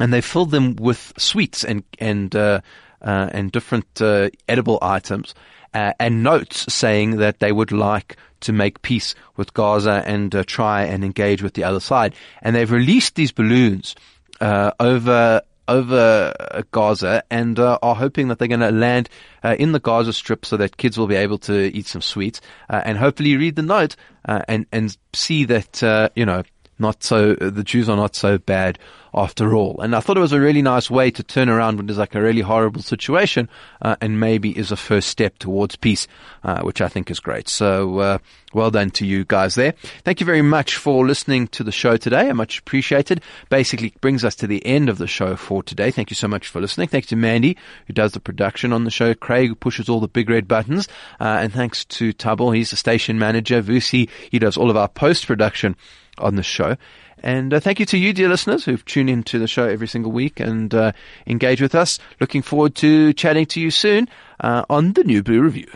and 0.00 0.12
they 0.12 0.20
filled 0.20 0.50
them 0.50 0.76
with 0.76 1.12
sweets 1.16 1.64
and 1.64 1.84
and 1.98 2.34
uh, 2.34 2.60
uh, 3.02 3.28
and 3.32 3.52
different 3.52 4.00
uh, 4.00 4.30
edible 4.48 4.78
items 4.80 5.34
uh, 5.74 5.92
and 5.98 6.22
notes 6.22 6.72
saying 6.72 7.16
that 7.16 7.40
they 7.40 7.52
would 7.52 7.72
like 7.72 8.16
to 8.40 8.52
make 8.52 8.82
peace 8.82 9.14
with 9.36 9.54
Gaza 9.54 10.02
and 10.06 10.34
uh, 10.34 10.44
try 10.44 10.84
and 10.84 11.04
engage 11.04 11.42
with 11.42 11.54
the 11.54 11.64
other 11.64 11.80
side. 11.80 12.14
And 12.42 12.54
they've 12.54 12.70
released 12.70 13.14
these 13.14 13.32
balloons 13.32 13.94
uh, 14.40 14.72
over 14.80 15.42
over 15.68 16.34
Gaza 16.72 17.22
and 17.30 17.58
uh, 17.58 17.78
are 17.82 17.94
hoping 17.94 18.28
that 18.28 18.40
they're 18.40 18.48
going 18.48 18.60
to 18.60 18.72
land 18.72 19.08
uh, 19.44 19.54
in 19.58 19.70
the 19.70 19.78
Gaza 19.78 20.12
Strip 20.12 20.44
so 20.44 20.56
that 20.56 20.76
kids 20.76 20.98
will 20.98 21.06
be 21.06 21.14
able 21.14 21.38
to 21.38 21.74
eat 21.74 21.86
some 21.86 22.02
sweets 22.02 22.40
uh, 22.68 22.82
and 22.84 22.98
hopefully 22.98 23.36
read 23.36 23.54
the 23.54 23.62
note 23.62 23.94
uh, 24.24 24.42
and 24.48 24.66
and 24.72 24.96
see 25.14 25.44
that 25.44 26.10
you 26.16 26.26
know 26.26 26.42
not 26.82 27.02
so 27.02 27.34
the 27.34 27.64
Jews 27.64 27.88
are 27.88 27.96
not 27.96 28.14
so 28.14 28.36
bad 28.36 28.78
after 29.14 29.54
all. 29.54 29.80
And 29.80 29.94
I 29.94 30.00
thought 30.00 30.16
it 30.16 30.20
was 30.20 30.32
a 30.32 30.40
really 30.40 30.62
nice 30.62 30.90
way 30.90 31.10
to 31.10 31.22
turn 31.22 31.48
around 31.48 31.78
what 31.78 31.90
is 31.90 31.98
like 31.98 32.14
a 32.14 32.22
really 32.22 32.40
horrible 32.40 32.82
situation, 32.82 33.48
uh, 33.80 33.96
and 34.00 34.18
maybe 34.18 34.56
is 34.56 34.72
a 34.72 34.76
first 34.76 35.08
step 35.08 35.38
towards 35.38 35.76
peace, 35.76 36.06
uh, 36.44 36.62
which 36.62 36.80
I 36.80 36.88
think 36.88 37.10
is 37.10 37.20
great. 37.20 37.48
So 37.48 37.98
uh, 37.98 38.18
well 38.52 38.70
done 38.70 38.90
to 38.92 39.06
you 39.06 39.24
guys 39.24 39.54
there. 39.54 39.74
Thank 40.04 40.20
you 40.20 40.26
very 40.26 40.42
much 40.42 40.76
for 40.76 41.06
listening 41.06 41.48
to 41.48 41.64
the 41.64 41.72
show 41.72 41.96
today. 41.96 42.28
I 42.28 42.32
much 42.32 42.58
appreciated. 42.58 43.22
Basically 43.50 43.94
brings 44.00 44.24
us 44.24 44.34
to 44.36 44.46
the 44.46 44.64
end 44.64 44.88
of 44.88 44.98
the 44.98 45.06
show 45.06 45.36
for 45.36 45.62
today. 45.62 45.90
Thank 45.90 46.10
you 46.10 46.16
so 46.16 46.28
much 46.28 46.48
for 46.48 46.60
listening. 46.60 46.88
Thanks 46.88 47.08
to 47.08 47.16
Mandy 47.16 47.56
who 47.86 47.92
does 47.92 48.12
the 48.12 48.20
production 48.20 48.72
on 48.72 48.84
the 48.84 48.90
show, 48.90 49.14
Craig 49.14 49.48
who 49.48 49.54
pushes 49.54 49.88
all 49.88 50.00
the 50.00 50.08
big 50.08 50.30
red 50.30 50.48
buttons, 50.48 50.88
uh, 51.20 51.38
and 51.40 51.52
thanks 51.52 51.84
to 51.84 52.12
Tubble, 52.12 52.50
he's 52.50 52.70
the 52.70 52.76
station 52.76 53.18
manager. 53.18 53.62
Vusi, 53.62 54.08
he 54.30 54.38
does 54.38 54.56
all 54.56 54.70
of 54.70 54.76
our 54.76 54.88
post 54.88 55.26
production 55.26 55.76
on 56.18 56.36
the 56.36 56.42
show. 56.42 56.76
And 57.22 57.54
uh, 57.54 57.60
thank 57.60 57.78
you 57.78 57.86
to 57.86 57.98
you, 57.98 58.12
dear 58.12 58.28
listeners, 58.28 58.64
who've 58.64 58.84
tuned 58.84 59.08
into 59.08 59.38
the 59.38 59.46
show 59.46 59.68
every 59.68 59.86
single 59.86 60.10
week 60.10 60.40
and 60.40 60.74
uh, 60.74 60.92
engage 61.26 61.60
with 61.60 61.74
us. 61.74 61.98
Looking 62.20 62.42
forward 62.42 62.74
to 62.76 63.12
chatting 63.12 63.46
to 63.46 63.60
you 63.60 63.70
soon 63.70 64.08
uh, 64.40 64.64
on 64.68 64.94
the 64.94 65.04
New 65.04 65.22
Blue 65.22 65.40
Review. 65.40 65.68